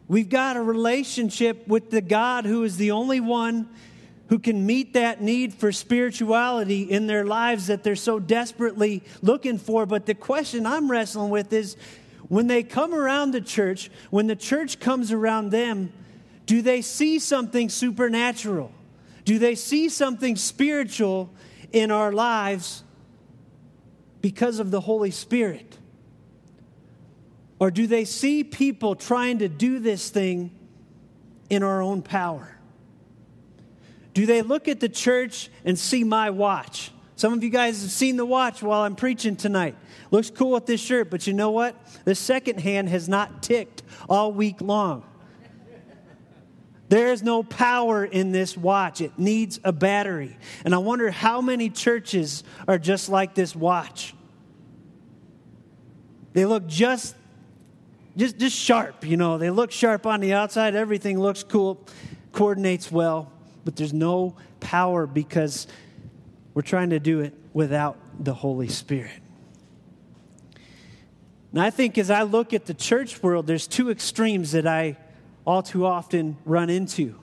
We've 0.08 0.28
got 0.28 0.58
a 0.58 0.62
relationship 0.62 1.68
with 1.68 1.92
the 1.92 2.02
God 2.02 2.46
who 2.46 2.64
is 2.64 2.78
the 2.78 2.92
only 2.92 3.20
one 3.20 3.70
who 4.28 4.40
can 4.40 4.66
meet 4.66 4.94
that 4.94 5.22
need 5.22 5.54
for 5.54 5.72
spirituality 5.72 6.82
in 6.82 7.08
their 7.08 7.26
lives 7.26 7.68
that 7.68 7.84
they're 7.84 7.96
so 7.96 8.20
desperately 8.20 9.04
looking 9.22 9.60
for. 9.60 9.86
But 9.86 10.08
the 10.08 10.16
question 10.16 10.66
I'm 10.66 10.90
wrestling 10.90 11.30
with 11.30 11.54
is 11.54 11.78
when 12.30 12.48
they 12.48 12.64
come 12.64 12.96
around 12.96 13.32
the 13.32 13.42
church, 13.42 13.92
when 14.10 14.28
the 14.28 14.36
church 14.36 14.80
comes 14.80 15.12
around 15.12 15.52
them, 15.52 15.94
do 16.48 16.62
they 16.62 16.82
see 16.82 17.20
something 17.20 17.70
supernatural? 17.70 18.72
Do 19.26 19.40
they 19.40 19.56
see 19.56 19.90
something 19.90 20.36
spiritual 20.36 21.34
in 21.72 21.92
our 21.92 22.12
lives 22.12 22.84
because 24.22 24.60
of 24.60 24.72
the 24.72 24.82
Holy 24.82 25.12
Spirit? 25.12 25.78
Or 27.60 27.72
do 27.72 27.88
they 27.88 28.06
see 28.06 28.44
people 28.44 28.96
trying 28.96 29.40
to 29.40 29.48
do 29.48 29.80
this 29.80 30.10
thing 30.10 30.52
in 31.50 31.64
our 31.64 31.82
own 31.82 32.02
power? 32.02 32.58
Do 34.14 34.26
they 34.26 34.42
look 34.42 34.68
at 34.68 34.80
the 34.80 34.90
church 34.90 35.50
and 35.66 35.78
see 35.78 36.04
my 36.04 36.30
watch? 36.30 36.92
Some 37.16 37.34
of 37.34 37.44
you 37.44 37.50
guys 37.50 37.82
have 37.82 37.92
seen 37.92 38.18
the 38.18 38.26
watch 38.26 38.62
while 38.62 38.82
I'm 38.82 38.96
preaching 38.96 39.36
tonight. 39.36 39.76
Looks 40.12 40.30
cool 40.30 40.52
with 40.52 40.66
this 40.66 40.82
shirt, 40.82 41.10
but 41.10 41.26
you 41.26 41.34
know 41.34 41.52
what? 41.52 41.76
The 42.06 42.16
second 42.16 42.60
hand 42.60 42.90
has 42.90 43.08
not 43.08 43.42
ticked 43.42 43.84
all 44.10 44.32
week 44.32 44.62
long. 44.62 45.04
There's 46.94 47.24
no 47.24 47.42
power 47.42 48.06
in 48.06 48.32
this 48.32 48.56
watch. 48.56 49.02
It 49.02 49.18
needs 49.18 49.60
a 49.64 49.72
battery. 49.72 50.38
And 50.64 50.76
I 50.76 50.78
wonder 50.78 51.10
how 51.10 51.42
many 51.42 51.72
churches 51.72 52.44
are 52.68 52.78
just 52.78 53.10
like 53.10 53.34
this 53.34 53.56
watch. 53.56 54.14
They 56.34 56.46
look 56.46 56.68
just 56.68 57.16
just 58.16 58.38
just 58.38 58.56
sharp, 58.56 59.08
you 59.08 59.18
know. 59.18 59.40
They 59.40 59.50
look 59.50 59.72
sharp 59.72 60.06
on 60.06 60.20
the 60.20 60.34
outside, 60.34 60.76
everything 60.76 61.20
looks 61.20 61.42
cool, 61.42 61.84
coordinates 62.32 62.92
well, 62.92 63.32
but 63.66 63.76
there's 63.76 63.92
no 63.92 64.36
power 64.60 65.08
because 65.08 65.66
we're 66.54 66.62
trying 66.62 66.92
to 66.92 67.00
do 67.00 67.22
it 67.22 67.34
without 67.54 67.98
the 68.24 68.36
Holy 68.36 68.68
Spirit. 68.68 69.20
And 71.54 71.60
I 71.60 71.72
think 71.72 71.98
as 71.98 72.12
I 72.12 72.22
look 72.22 72.54
at 72.54 72.68
the 72.68 72.76
church 72.76 73.24
world, 73.24 73.48
there's 73.48 73.66
two 73.66 73.90
extremes 73.90 74.52
that 74.52 74.68
I 74.68 74.98
all 75.46 75.62
too 75.62 75.86
often 75.86 76.38
run 76.46 76.70
into. 76.70 77.16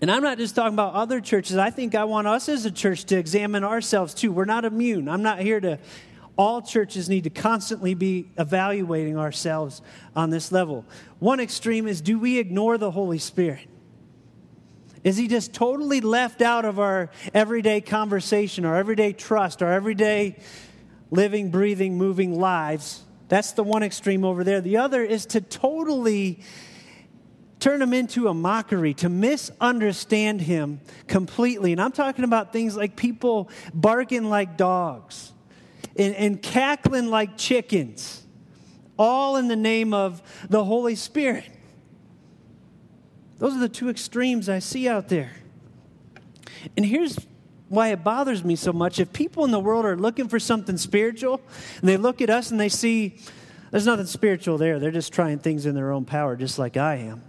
And 0.00 0.10
I'm 0.10 0.22
not 0.22 0.36
just 0.36 0.56
talking 0.56 0.74
about 0.74 0.94
other 0.94 1.20
churches. 1.20 1.56
I 1.56 1.70
think 1.70 1.94
I 1.94 2.04
want 2.04 2.26
us 2.26 2.48
as 2.48 2.64
a 2.66 2.72
church 2.72 3.04
to 3.04 3.16
examine 3.16 3.62
ourselves 3.62 4.14
too. 4.14 4.32
We're 4.32 4.44
not 4.44 4.64
immune. 4.64 5.08
I'm 5.08 5.22
not 5.22 5.38
here 5.38 5.60
to, 5.60 5.78
all 6.36 6.60
churches 6.60 7.08
need 7.08 7.24
to 7.24 7.30
constantly 7.30 7.94
be 7.94 8.28
evaluating 8.36 9.16
ourselves 9.16 9.80
on 10.16 10.30
this 10.30 10.50
level. 10.50 10.84
One 11.20 11.38
extreme 11.38 11.86
is 11.86 12.00
do 12.00 12.18
we 12.18 12.38
ignore 12.38 12.78
the 12.78 12.90
Holy 12.90 13.18
Spirit? 13.18 13.68
Is 15.04 15.16
he 15.16 15.28
just 15.28 15.52
totally 15.52 16.00
left 16.00 16.42
out 16.42 16.64
of 16.64 16.78
our 16.78 17.10
everyday 17.34 17.80
conversation, 17.80 18.64
our 18.64 18.76
everyday 18.76 19.12
trust, 19.12 19.62
our 19.62 19.72
everyday 19.72 20.36
living, 21.10 21.50
breathing, 21.50 21.96
moving 21.96 22.38
lives? 22.38 23.04
That's 23.32 23.52
the 23.52 23.62
one 23.62 23.82
extreme 23.82 24.26
over 24.26 24.44
there. 24.44 24.60
The 24.60 24.76
other 24.76 25.02
is 25.02 25.24
to 25.24 25.40
totally 25.40 26.40
turn 27.60 27.80
him 27.80 27.94
into 27.94 28.28
a 28.28 28.34
mockery, 28.34 28.92
to 28.92 29.08
misunderstand 29.08 30.42
him 30.42 30.82
completely. 31.06 31.72
And 31.72 31.80
I'm 31.80 31.92
talking 31.92 32.26
about 32.26 32.52
things 32.52 32.76
like 32.76 32.94
people 32.94 33.48
barking 33.72 34.28
like 34.28 34.58
dogs 34.58 35.32
and, 35.96 36.14
and 36.14 36.42
cackling 36.42 37.08
like 37.08 37.38
chickens, 37.38 38.22
all 38.98 39.38
in 39.38 39.48
the 39.48 39.56
name 39.56 39.94
of 39.94 40.20
the 40.50 40.62
Holy 40.62 40.94
Spirit. 40.94 41.48
Those 43.38 43.56
are 43.56 43.60
the 43.60 43.68
two 43.70 43.88
extremes 43.88 44.50
I 44.50 44.58
see 44.58 44.86
out 44.90 45.08
there. 45.08 45.32
And 46.76 46.84
here's 46.84 47.18
why 47.72 47.88
it 47.88 48.04
bothers 48.04 48.44
me 48.44 48.54
so 48.54 48.70
much. 48.70 49.00
If 49.00 49.14
people 49.14 49.46
in 49.46 49.50
the 49.50 49.58
world 49.58 49.86
are 49.86 49.96
looking 49.96 50.28
for 50.28 50.38
something 50.38 50.76
spiritual 50.76 51.40
and 51.80 51.88
they 51.88 51.96
look 51.96 52.20
at 52.20 52.28
us 52.28 52.50
and 52.50 52.60
they 52.60 52.68
see 52.68 53.16
there's 53.70 53.86
nothing 53.86 54.04
spiritual 54.04 54.58
there, 54.58 54.78
they're 54.78 54.90
just 54.90 55.10
trying 55.10 55.38
things 55.38 55.64
in 55.64 55.74
their 55.74 55.90
own 55.90 56.04
power, 56.04 56.36
just 56.36 56.58
like 56.58 56.76
I 56.76 56.96
am. 56.96 57.22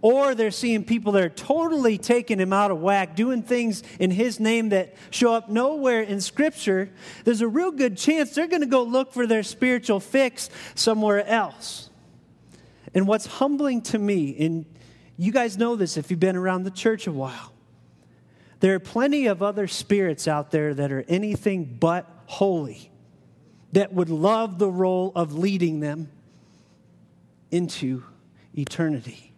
Or 0.00 0.34
they're 0.34 0.50
seeing 0.50 0.82
people 0.82 1.12
that 1.12 1.22
are 1.22 1.28
totally 1.28 1.98
taking 1.98 2.40
him 2.40 2.54
out 2.54 2.70
of 2.70 2.80
whack, 2.80 3.14
doing 3.14 3.42
things 3.42 3.82
in 4.00 4.10
his 4.10 4.40
name 4.40 4.70
that 4.70 4.94
show 5.10 5.34
up 5.34 5.50
nowhere 5.50 6.00
in 6.00 6.22
Scripture. 6.22 6.90
There's 7.24 7.42
a 7.42 7.48
real 7.48 7.70
good 7.70 7.98
chance 7.98 8.34
they're 8.34 8.46
going 8.46 8.62
to 8.62 8.66
go 8.66 8.84
look 8.84 9.12
for 9.12 9.26
their 9.26 9.42
spiritual 9.42 10.00
fix 10.00 10.48
somewhere 10.74 11.22
else. 11.26 11.90
And 12.94 13.06
what's 13.06 13.26
humbling 13.26 13.82
to 13.82 13.98
me, 13.98 14.34
and 14.38 14.64
you 15.18 15.32
guys 15.32 15.58
know 15.58 15.76
this 15.76 15.98
if 15.98 16.10
you've 16.10 16.18
been 16.18 16.36
around 16.36 16.62
the 16.62 16.70
church 16.70 17.06
a 17.06 17.12
while, 17.12 17.51
there 18.62 18.76
are 18.76 18.78
plenty 18.78 19.26
of 19.26 19.42
other 19.42 19.66
spirits 19.66 20.28
out 20.28 20.52
there 20.52 20.72
that 20.72 20.92
are 20.92 21.04
anything 21.08 21.64
but 21.64 22.08
holy, 22.26 22.92
that 23.72 23.92
would 23.92 24.08
love 24.08 24.60
the 24.60 24.70
role 24.70 25.10
of 25.16 25.34
leading 25.34 25.80
them 25.80 26.08
into 27.50 28.04
eternity. 28.56 29.32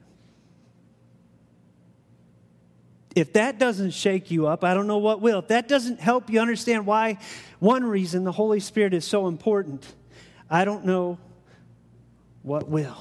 If 3.17 3.33
that 3.33 3.59
doesn't 3.59 3.93
shake 3.93 4.31
you 4.31 4.47
up, 4.47 4.63
I 4.63 4.75
don't 4.75 4.87
know 4.87 4.99
what 4.99 5.23
will. 5.23 5.39
If 5.39 5.49
that 5.49 5.69
doesn't 5.69 6.01
help 6.01 6.29
you 6.29 6.39
understand 6.39 6.85
why, 6.85 7.17
one 7.61 7.83
reason 7.83 8.25
the 8.25 8.33
Holy 8.33 8.61
Spirit 8.61 8.93
is 8.93 9.07
so 9.07 9.27
important, 9.27 9.87
I 10.51 10.67
don't 10.67 10.85
know 10.85 11.17
what 12.43 12.69
will. 12.69 12.99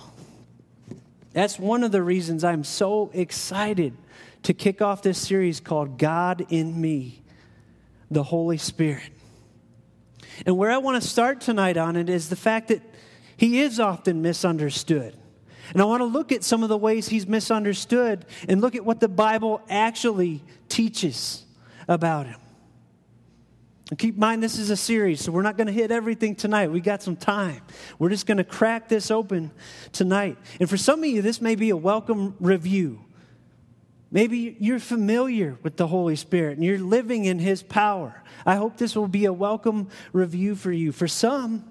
That's 1.33 1.59
one 1.59 1.83
of 1.83 1.91
the 1.91 2.01
reasons 2.01 2.45
I'm 2.45 2.63
so 2.63 3.11
excited 3.13 3.97
to 4.43 4.53
kick 4.53 4.81
off 4.81 5.01
this 5.01 5.17
series 5.17 5.59
called 5.59 5.97
God 5.97 6.45
in 6.49 6.79
Me, 6.79 7.21
the 8.11 8.23
Holy 8.23 8.57
Spirit. 8.57 9.09
And 10.45 10.57
where 10.57 10.71
I 10.71 10.77
want 10.77 11.01
to 11.01 11.07
start 11.07 11.41
tonight 11.41 11.77
on 11.77 11.95
it 11.95 12.09
is 12.09 12.29
the 12.29 12.35
fact 12.35 12.69
that 12.69 12.81
he 13.37 13.61
is 13.61 13.79
often 13.79 14.21
misunderstood. 14.21 15.15
And 15.71 15.81
I 15.81 15.85
want 15.85 16.01
to 16.01 16.05
look 16.05 16.31
at 16.31 16.43
some 16.43 16.61
of 16.63 16.69
the 16.69 16.77
ways 16.77 17.07
he's 17.07 17.27
misunderstood 17.27 18.25
and 18.47 18.61
look 18.61 18.75
at 18.75 18.85
what 18.85 18.99
the 18.99 19.07
Bible 19.07 19.61
actually 19.69 20.43
teaches 20.69 21.45
about 21.87 22.27
him. 22.27 22.39
And 23.89 23.99
keep 23.99 24.15
in 24.15 24.19
mind, 24.19 24.41
this 24.41 24.57
is 24.57 24.69
a 24.69 24.77
series, 24.77 25.21
so 25.21 25.31
we're 25.31 25.41
not 25.41 25.57
going 25.57 25.67
to 25.67 25.73
hit 25.73 25.91
everything 25.91 26.35
tonight. 26.35 26.71
We 26.71 26.81
got 26.81 27.03
some 27.03 27.15
time. 27.15 27.61
We're 27.99 28.09
just 28.09 28.25
going 28.25 28.37
to 28.37 28.43
crack 28.43 28.89
this 28.89 29.11
open 29.11 29.51
tonight. 29.91 30.37
And 30.59 30.69
for 30.69 30.77
some 30.77 30.99
of 30.99 31.05
you, 31.05 31.21
this 31.21 31.41
may 31.41 31.55
be 31.55 31.69
a 31.69 31.77
welcome 31.77 32.35
review. 32.39 33.05
Maybe 34.13 34.55
you're 34.59 34.77
familiar 34.77 35.57
with 35.63 35.75
the 35.75 35.87
Holy 35.87 36.15
Spirit 36.15 36.57
and 36.57 36.63
you're 36.63 36.77
living 36.77 37.25
in 37.25 37.39
His 37.39 37.63
power. 37.63 38.21
I 38.45 38.55
hope 38.57 38.77
this 38.77 38.95
will 38.95 39.07
be 39.07 39.25
a 39.25 39.33
welcome 39.33 39.89
review 40.13 40.53
for 40.53 40.71
you. 40.71 40.91
For 40.91 41.07
some, 41.07 41.65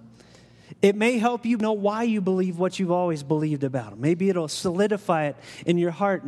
it 0.82 0.96
may 0.96 1.18
help 1.18 1.46
you 1.46 1.56
know 1.56 1.72
why 1.72 2.02
you 2.02 2.20
believe 2.20 2.58
what 2.58 2.80
you've 2.80 2.90
always 2.90 3.22
believed 3.22 3.62
about 3.62 3.92
Him. 3.92 4.00
Maybe 4.00 4.28
it'll 4.28 4.48
solidify 4.48 5.26
it 5.26 5.36
in 5.66 5.78
your 5.78 5.92
heart. 5.92 6.24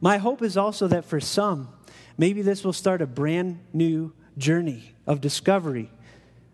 My 0.00 0.16
hope 0.16 0.40
is 0.40 0.56
also 0.56 0.88
that 0.88 1.04
for 1.04 1.20
some, 1.20 1.68
maybe 2.16 2.40
this 2.40 2.64
will 2.64 2.72
start 2.72 3.02
a 3.02 3.06
brand 3.06 3.58
new 3.74 4.14
journey 4.38 4.94
of 5.06 5.20
discovery. 5.20 5.90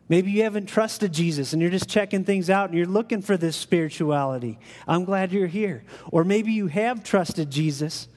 Maybe 0.08 0.32
you 0.32 0.42
haven't 0.42 0.66
trusted 0.66 1.12
Jesus 1.12 1.52
and 1.52 1.62
you're 1.62 1.70
just 1.70 1.88
checking 1.88 2.24
things 2.24 2.50
out 2.50 2.70
and 2.70 2.76
you're 2.76 2.86
looking 2.88 3.22
for 3.22 3.36
this 3.36 3.54
spirituality. 3.54 4.58
I'm 4.88 5.04
glad 5.04 5.30
you're 5.30 5.46
here. 5.46 5.84
Or 6.10 6.24
maybe 6.24 6.50
you 6.50 6.66
have 6.66 7.04
trusted 7.04 7.48
Jesus 7.48 8.08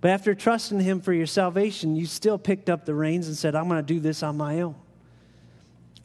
but 0.00 0.10
after 0.10 0.34
trusting 0.34 0.80
Him 0.80 1.00
for 1.00 1.12
your 1.12 1.26
salvation, 1.26 1.96
you 1.96 2.06
still 2.06 2.38
picked 2.38 2.70
up 2.70 2.84
the 2.84 2.94
reins 2.94 3.26
and 3.26 3.36
said, 3.36 3.54
I'm 3.54 3.68
going 3.68 3.84
to 3.84 3.94
do 3.94 4.00
this 4.00 4.22
on 4.22 4.36
my 4.36 4.60
own. 4.60 4.76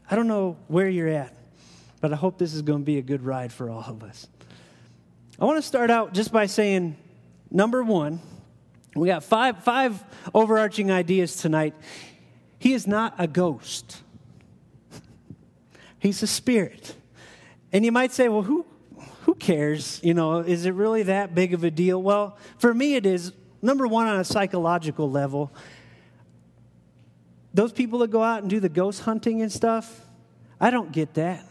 I 0.09 0.15
don't 0.15 0.27
know 0.27 0.57
where 0.67 0.89
you're 0.89 1.07
at, 1.07 1.35
but 2.01 2.11
I 2.11 2.15
hope 2.15 2.37
this 2.37 2.53
is 2.53 2.61
going 2.61 2.79
to 2.79 2.85
be 2.85 2.97
a 2.97 3.01
good 3.01 3.23
ride 3.23 3.53
for 3.53 3.69
all 3.69 3.83
of 3.87 4.03
us. 4.03 4.27
I 5.39 5.45
want 5.45 5.57
to 5.57 5.67
start 5.67 5.89
out 5.89 6.13
just 6.13 6.31
by 6.31 6.45
saying 6.45 6.95
number 7.49 7.83
one, 7.83 8.19
We 8.95 9.07
got 9.07 9.23
five, 9.23 9.63
five 9.63 10.03
overarching 10.33 10.91
ideas 10.91 11.35
tonight. 11.35 11.73
He 12.59 12.73
is 12.73 12.87
not 12.87 13.15
a 13.17 13.27
ghost, 13.27 14.01
he's 15.99 16.23
a 16.23 16.27
spirit. 16.27 16.95
And 17.71 17.83
you 17.83 17.91
might 17.91 18.11
say, 18.11 18.29
well, 18.29 18.43
who, 18.43 18.67
who 19.23 19.33
cares? 19.33 19.99
You 20.03 20.13
know, 20.13 20.41
is 20.41 20.67
it 20.67 20.75
really 20.75 21.03
that 21.03 21.33
big 21.33 21.55
of 21.55 21.63
a 21.63 21.71
deal? 21.71 22.01
Well, 22.01 22.37
for 22.59 22.71
me, 22.71 22.93
it 22.95 23.07
is. 23.07 23.33
Number 23.63 23.87
one, 23.87 24.07
on 24.07 24.19
a 24.19 24.25
psychological 24.25 25.09
level, 25.09 25.49
those 27.53 27.71
people 27.71 27.99
that 27.99 28.11
go 28.11 28.21
out 28.21 28.41
and 28.41 28.49
do 28.49 28.59
the 28.59 28.67
ghost 28.67 28.99
hunting 29.01 29.41
and 29.41 29.49
stuff, 29.49 30.01
I 30.59 30.69
don't 30.69 30.91
get 30.91 31.13
that. 31.13 31.45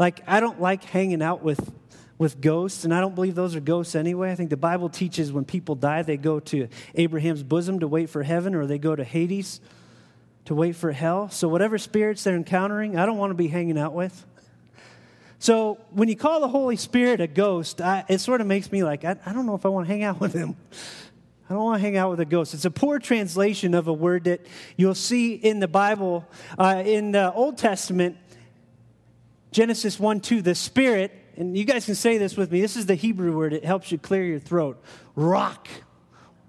Like, 0.00 0.20
I 0.26 0.40
don't 0.40 0.60
like 0.60 0.82
hanging 0.82 1.22
out 1.22 1.44
with, 1.44 1.72
with 2.18 2.40
ghosts, 2.40 2.84
and 2.84 2.92
I 2.92 3.00
don't 3.00 3.14
believe 3.14 3.36
those 3.36 3.54
are 3.54 3.60
ghosts 3.60 3.94
anyway. 3.94 4.32
I 4.32 4.34
think 4.34 4.50
the 4.50 4.56
Bible 4.56 4.88
teaches 4.88 5.32
when 5.32 5.44
people 5.44 5.76
die, 5.76 6.02
they 6.02 6.16
go 6.16 6.40
to 6.40 6.66
Abraham's 6.96 7.44
bosom 7.44 7.78
to 7.80 7.86
wait 7.86 8.10
for 8.10 8.24
heaven, 8.24 8.56
or 8.56 8.66
they 8.66 8.78
go 8.78 8.96
to 8.96 9.04
Hades 9.04 9.60
to 10.46 10.56
wait 10.56 10.74
for 10.74 10.90
hell. 10.90 11.30
So, 11.30 11.46
whatever 11.46 11.78
spirits 11.78 12.24
they're 12.24 12.34
encountering, 12.34 12.98
I 12.98 13.06
don't 13.06 13.16
want 13.16 13.30
to 13.30 13.36
be 13.36 13.46
hanging 13.46 13.78
out 13.78 13.92
with. 13.92 14.26
So, 15.38 15.78
when 15.92 16.08
you 16.08 16.16
call 16.16 16.40
the 16.40 16.48
Holy 16.48 16.76
Spirit 16.76 17.20
a 17.20 17.28
ghost, 17.28 17.80
I, 17.80 18.04
it 18.08 18.18
sort 18.18 18.40
of 18.40 18.48
makes 18.48 18.72
me 18.72 18.82
like, 18.82 19.04
I, 19.04 19.16
I 19.24 19.32
don't 19.32 19.46
know 19.46 19.54
if 19.54 19.64
I 19.64 19.68
want 19.68 19.86
to 19.86 19.92
hang 19.92 20.02
out 20.02 20.18
with 20.18 20.32
him. 20.32 20.56
I 21.48 21.54
don't 21.54 21.64
want 21.64 21.80
to 21.80 21.80
hang 21.80 21.96
out 21.96 22.10
with 22.10 22.20
a 22.20 22.26
ghost. 22.26 22.52
It's 22.52 22.66
a 22.66 22.70
poor 22.70 22.98
translation 22.98 23.72
of 23.72 23.88
a 23.88 23.92
word 23.92 24.24
that 24.24 24.44
you'll 24.76 24.94
see 24.94 25.32
in 25.32 25.60
the 25.60 25.68
Bible. 25.68 26.28
Uh, 26.58 26.82
in 26.84 27.12
the 27.12 27.32
Old 27.32 27.56
Testament, 27.56 28.18
Genesis 29.50 29.98
1 29.98 30.20
2, 30.20 30.42
the 30.42 30.54
Spirit, 30.54 31.10
and 31.36 31.56
you 31.56 31.64
guys 31.64 31.86
can 31.86 31.94
say 31.94 32.18
this 32.18 32.36
with 32.36 32.52
me. 32.52 32.60
This 32.60 32.76
is 32.76 32.84
the 32.84 32.94
Hebrew 32.94 33.34
word, 33.34 33.54
it 33.54 33.64
helps 33.64 33.90
you 33.90 33.96
clear 33.96 34.24
your 34.24 34.38
throat. 34.38 34.82
Ruach, 35.16 35.66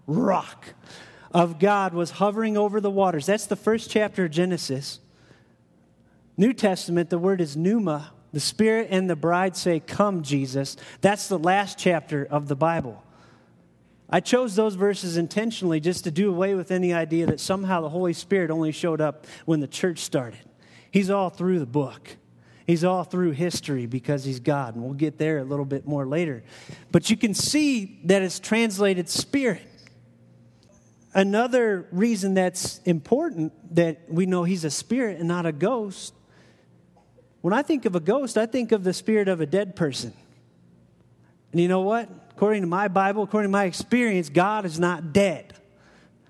ruach 0.08 0.74
of 1.32 1.60
God 1.60 1.94
was 1.94 2.12
hovering 2.12 2.58
over 2.58 2.82
the 2.82 2.92
waters. 2.92 3.26
That's 3.26 3.46
the 3.46 3.56
first 3.56 3.90
chapter 3.90 4.26
of 4.26 4.32
Genesis. 4.32 5.00
New 6.36 6.52
Testament, 6.52 7.10
the 7.10 7.20
word 7.20 7.40
is 7.40 7.56
pneuma. 7.56 8.12
The 8.34 8.40
Spirit 8.42 8.90
and 8.92 9.10
the 9.10 9.16
bride 9.16 9.56
say, 9.56 9.80
Come, 9.80 10.24
Jesus. 10.24 10.76
That's 11.00 11.28
the 11.30 11.40
last 11.40 11.80
chapter 11.80 12.26
of 12.26 12.50
the 12.50 12.56
Bible. 12.56 13.02
I 14.12 14.20
chose 14.20 14.56
those 14.56 14.76
verses 14.76 15.18
intentionally 15.18 15.80
just 15.80 16.04
to 16.06 16.12
do 16.12 16.30
away 16.30 16.56
with 16.56 16.72
any 16.72 16.94
idea 16.94 17.28
that 17.28 17.40
somehow 17.40 17.82
the 17.82 17.90
Holy 17.90 18.14
Spirit 18.14 18.50
only 18.50 18.72
showed 18.72 19.02
up 19.02 19.28
when 19.46 19.60
the 19.60 19.68
church 19.68 20.00
started. 20.00 20.40
He's 20.92 21.10
all 21.10 21.30
through 21.30 21.60
the 21.60 21.68
book. 21.68 22.18
He's 22.66 22.84
all 22.84 23.04
through 23.04 23.32
history 23.32 23.86
because 23.88 24.24
he's 24.24 24.40
God, 24.40 24.76
and 24.76 24.84
we'll 24.84 24.94
get 24.94 25.18
there 25.18 25.40
a 25.40 25.44
little 25.44 25.66
bit 25.66 25.88
more 25.88 26.06
later. 26.06 26.44
But 26.92 27.10
you 27.10 27.18
can 27.18 27.34
see 27.34 28.00
that 28.06 28.22
it's 28.22 28.40
translated 28.40 29.10
spirit. 29.10 29.64
Another 31.14 31.88
reason 31.92 32.36
that's 32.36 32.80
important 32.86 33.54
that 33.76 34.02
we 34.08 34.28
know 34.28 34.44
he's 34.44 34.66
a 34.66 34.70
spirit 34.70 35.18
and 35.18 35.28
not 35.28 35.48
a 35.48 35.52
ghost. 35.52 36.14
When 37.42 37.54
I 37.54 37.64
think 37.64 37.86
of 37.86 37.96
a 37.96 38.00
ghost, 38.00 38.38
I 38.38 38.46
think 38.46 38.72
of 38.72 38.84
the 38.84 38.94
spirit 38.94 39.28
of 39.28 39.42
a 39.42 39.48
dead 39.48 39.76
person. 39.76 40.14
And 41.52 41.60
you 41.60 41.68
know 41.68 41.82
what? 41.82 42.29
According 42.40 42.62
to 42.62 42.70
my 42.70 42.88
Bible, 42.88 43.24
according 43.24 43.50
to 43.50 43.52
my 43.52 43.66
experience, 43.66 44.30
God 44.30 44.64
is 44.64 44.80
not 44.80 45.12
dead. 45.12 45.56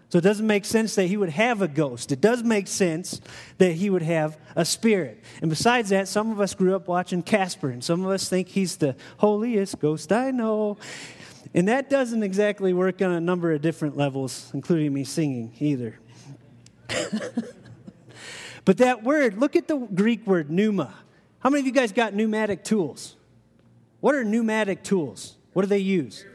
So 0.09 0.17
it 0.17 0.23
doesn't 0.23 0.47
make 0.47 0.65
sense 0.65 0.95
that 0.95 1.05
he 1.05 1.17
would 1.17 1.29
have 1.29 1.61
a 1.61 1.67
ghost. 1.67 2.11
It 2.11 2.19
does 2.19 2.41
make 2.41 2.67
sense 2.67 3.21
that 3.59 3.73
he 3.73 3.91
would 3.91 4.01
have 4.01 4.35
a 4.55 4.65
spirit. 4.65 5.23
And 5.39 5.51
besides 5.51 5.89
that, 5.89 6.07
some 6.07 6.31
of 6.31 6.41
us 6.41 6.55
grew 6.55 6.75
up 6.75 6.87
watching 6.87 7.21
Casper, 7.21 7.69
and 7.69 7.83
some 7.83 8.03
of 8.03 8.09
us 8.09 8.27
think 8.27 8.47
he's 8.47 8.77
the 8.77 8.95
holiest 9.17 9.77
ghost 9.77 10.11
I 10.11 10.31
know. 10.31 10.77
And 11.53 11.67
that 11.67 11.91
doesn't 11.91 12.23
exactly 12.23 12.73
work 12.73 13.03
on 13.03 13.11
a 13.11 13.21
number 13.21 13.53
of 13.53 13.61
different 13.61 13.95
levels, 13.95 14.49
including 14.55 14.91
me 14.91 15.03
singing 15.03 15.53
either. 15.59 15.99
but 18.65 18.77
that 18.79 19.03
word, 19.03 19.37
look 19.37 19.55
at 19.55 19.67
the 19.67 19.77
Greek 19.77 20.25
word 20.25 20.49
pneuma. 20.49 20.91
How 21.37 21.51
many 21.51 21.59
of 21.59 21.67
you 21.67 21.71
guys 21.71 21.91
got 21.91 22.15
pneumatic 22.15 22.63
tools? 22.63 23.15
What 23.99 24.15
are 24.15 24.23
pneumatic 24.23 24.81
tools? 24.81 25.36
What 25.53 25.63
do 25.63 25.67
they 25.67 25.79
use? 25.79 26.25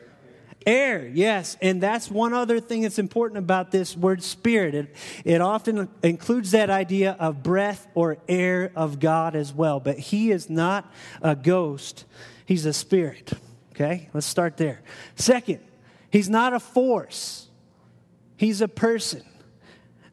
Air, 0.66 1.07
yes. 1.07 1.57
And 1.61 1.83
that's 1.83 2.11
one 2.11 2.33
other 2.33 2.59
thing 2.59 2.83
that's 2.83 2.98
important 2.98 3.38
about 3.38 3.70
this 3.70 3.96
word 3.96 4.22
spirit. 4.22 4.74
It, 4.74 4.96
it 5.24 5.40
often 5.40 5.88
includes 6.03 6.53
that 6.53 6.70
idea 6.70 7.16
of 7.18 7.42
breath 7.42 7.87
or 7.94 8.16
air 8.29 8.72
of 8.74 8.98
God 8.98 9.37
as 9.37 9.53
well. 9.53 9.79
But 9.79 9.98
he 9.98 10.31
is 10.31 10.48
not 10.48 10.90
a 11.20 11.37
ghost, 11.37 12.07
he's 12.46 12.64
a 12.64 12.72
spirit. 12.72 13.33
Okay, 13.72 14.09
let's 14.14 14.27
start 14.27 14.57
there. 14.57 14.83
Second, 15.16 15.61
he's 16.09 16.31
not 16.31 16.55
a 16.55 16.61
force, 16.61 17.48
he's 18.37 18.61
a 18.61 18.68
person. 18.68 19.22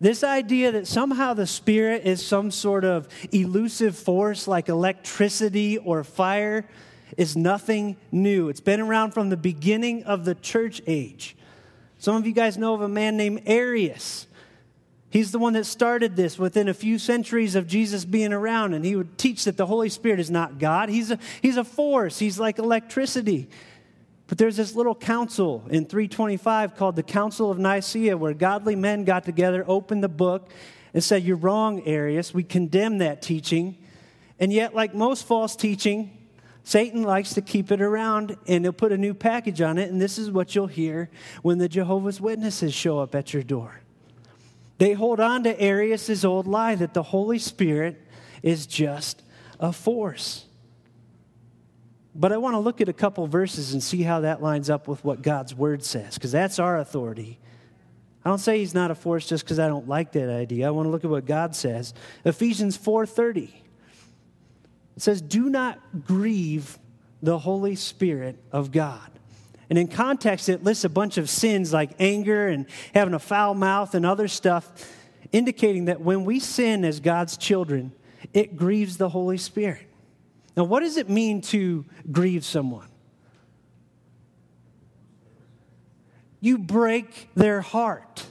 This 0.01 0.23
idea 0.23 0.71
that 0.71 0.87
somehow 0.87 1.35
the 1.35 1.45
Spirit 1.45 2.07
is 2.07 2.25
some 2.25 2.49
sort 2.49 2.85
of 2.85 3.07
elusive 3.31 3.95
force 3.95 4.47
like 4.47 4.67
electricity 4.67 5.77
or 5.77 6.03
fire 6.03 6.67
is 7.17 7.35
nothing 7.35 7.97
new. 8.11 8.49
It's 8.49 8.61
been 8.61 8.81
around 8.81 9.11
from 9.11 9.29
the 9.29 9.37
beginning 9.37 10.03
of 10.03 10.25
the 10.25 10.35
church 10.35 10.81
age. 10.87 11.35
Some 11.97 12.15
of 12.15 12.25
you 12.25 12.33
guys 12.33 12.57
know 12.57 12.73
of 12.73 12.81
a 12.81 12.89
man 12.89 13.17
named 13.17 13.43
Arius. 13.45 14.27
He's 15.09 15.31
the 15.31 15.39
one 15.39 15.53
that 15.53 15.65
started 15.65 16.15
this 16.15 16.39
within 16.39 16.69
a 16.69 16.73
few 16.73 16.97
centuries 16.97 17.55
of 17.55 17.67
Jesus 17.67 18.05
being 18.05 18.31
around, 18.31 18.73
and 18.73 18.85
he 18.85 18.95
would 18.95 19.17
teach 19.17 19.43
that 19.43 19.57
the 19.57 19.65
Holy 19.65 19.89
Spirit 19.89 20.19
is 20.19 20.31
not 20.31 20.57
God. 20.57 20.89
He's 20.89 21.11
a, 21.11 21.19
he's 21.41 21.57
a 21.57 21.65
force, 21.65 22.17
he's 22.17 22.39
like 22.39 22.59
electricity. 22.59 23.49
But 24.27 24.37
there's 24.37 24.55
this 24.55 24.73
little 24.73 24.95
council 24.95 25.65
in 25.69 25.85
325 25.85 26.77
called 26.77 26.95
the 26.95 27.03
Council 27.03 27.51
of 27.51 27.59
Nicaea 27.59 28.15
where 28.15 28.33
godly 28.33 28.77
men 28.77 29.03
got 29.03 29.25
together, 29.25 29.65
opened 29.67 30.01
the 30.01 30.07
book, 30.07 30.49
and 30.93 31.03
said, 31.03 31.23
You're 31.23 31.35
wrong, 31.35 31.85
Arius. 31.85 32.33
We 32.33 32.43
condemn 32.43 32.99
that 32.99 33.21
teaching. 33.21 33.77
And 34.39 34.53
yet, 34.53 34.73
like 34.73 34.95
most 34.95 35.27
false 35.27 35.57
teaching, 35.57 36.17
Satan 36.63 37.03
likes 37.03 37.33
to 37.33 37.41
keep 37.41 37.71
it 37.71 37.81
around 37.81 38.37
and 38.47 38.63
he'll 38.63 38.73
put 38.73 38.91
a 38.91 38.97
new 38.97 39.13
package 39.13 39.61
on 39.61 39.77
it, 39.77 39.89
and 39.89 40.01
this 40.01 40.17
is 40.17 40.29
what 40.29 40.53
you'll 40.55 40.67
hear 40.67 41.09
when 41.41 41.57
the 41.57 41.67
Jehovah's 41.67 42.21
Witnesses 42.21 42.73
show 42.73 42.99
up 42.99 43.15
at 43.15 43.33
your 43.33 43.43
door. 43.43 43.81
They 44.77 44.93
hold 44.93 45.19
on 45.19 45.43
to 45.43 45.59
Arius' 45.61 46.23
old 46.23 46.47
lie 46.47 46.75
that 46.75 46.93
the 46.93 47.03
Holy 47.03 47.39
Spirit 47.39 48.01
is 48.41 48.65
just 48.65 49.21
a 49.59 49.71
force. 49.71 50.45
But 52.13 52.33
I 52.33 52.37
want 52.37 52.55
to 52.55 52.59
look 52.59 52.81
at 52.81 52.89
a 52.89 52.93
couple 52.93 53.25
verses 53.27 53.73
and 53.73 53.81
see 53.81 54.01
how 54.01 54.21
that 54.21 54.41
lines 54.41 54.69
up 54.69 54.87
with 54.87 55.03
what 55.03 55.21
God's 55.21 55.55
word 55.55 55.83
says, 55.83 56.15
because 56.15 56.31
that's 56.31 56.59
our 56.59 56.77
authority. 56.77 57.39
I 58.25 58.29
don't 58.29 58.39
say 58.39 58.59
he's 58.59 58.73
not 58.73 58.91
a 58.91 58.95
force 58.95 59.27
just 59.27 59.43
because 59.43 59.59
I 59.59 59.67
don't 59.67 59.87
like 59.87 60.11
that 60.11 60.29
idea. 60.29 60.67
I 60.67 60.71
want 60.71 60.87
to 60.87 60.89
look 60.89 61.03
at 61.03 61.09
what 61.09 61.25
God 61.25 61.55
says. 61.55 61.93
Ephesians 62.25 62.77
4:30. 62.77 63.60
It 65.01 65.05
says, 65.05 65.21
Do 65.23 65.49
not 65.49 65.79
grieve 66.05 66.77
the 67.23 67.39
Holy 67.39 67.73
Spirit 67.73 68.37
of 68.51 68.71
God. 68.71 69.09
And 69.67 69.79
in 69.79 69.87
context, 69.87 70.47
it 70.47 70.63
lists 70.63 70.83
a 70.83 70.89
bunch 70.89 71.17
of 71.17 71.27
sins 71.27 71.73
like 71.73 71.89
anger 71.97 72.49
and 72.49 72.67
having 72.93 73.15
a 73.15 73.19
foul 73.19 73.55
mouth 73.55 73.95
and 73.95 74.05
other 74.05 74.27
stuff, 74.27 74.93
indicating 75.31 75.85
that 75.85 76.01
when 76.01 76.23
we 76.23 76.39
sin 76.39 76.85
as 76.85 76.99
God's 76.99 77.35
children, 77.35 77.93
it 78.31 78.55
grieves 78.55 78.97
the 78.97 79.09
Holy 79.09 79.39
Spirit. 79.39 79.87
Now, 80.55 80.65
what 80.65 80.81
does 80.81 80.97
it 80.97 81.09
mean 81.09 81.41
to 81.41 81.83
grieve 82.11 82.45
someone? 82.45 82.87
You 86.41 86.59
break 86.59 87.27
their 87.33 87.61
heart. 87.61 88.27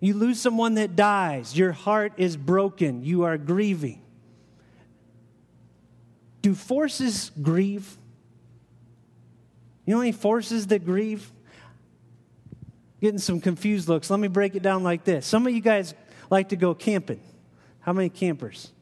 You 0.00 0.14
lose 0.14 0.40
someone 0.40 0.74
that 0.74 0.96
dies. 0.96 1.56
Your 1.56 1.70
heart 1.70 2.14
is 2.16 2.36
broken. 2.36 3.04
You 3.04 3.22
are 3.22 3.38
grieving. 3.38 3.99
Do 6.42 6.54
forces 6.54 7.30
grieve? 7.40 7.96
You 9.84 9.94
know 9.94 10.00
any 10.00 10.12
forces 10.12 10.68
that 10.68 10.84
grieve? 10.84 11.30
Getting 13.00 13.18
some 13.18 13.40
confused 13.40 13.88
looks. 13.88 14.10
Let 14.10 14.20
me 14.20 14.28
break 14.28 14.54
it 14.54 14.62
down 14.62 14.82
like 14.82 15.04
this. 15.04 15.26
Some 15.26 15.46
of 15.46 15.54
you 15.54 15.60
guys 15.60 15.94
like 16.30 16.50
to 16.50 16.56
go 16.56 16.74
camping. 16.74 17.20
How 17.80 17.92
many 17.92 18.08
campers? 18.08 18.72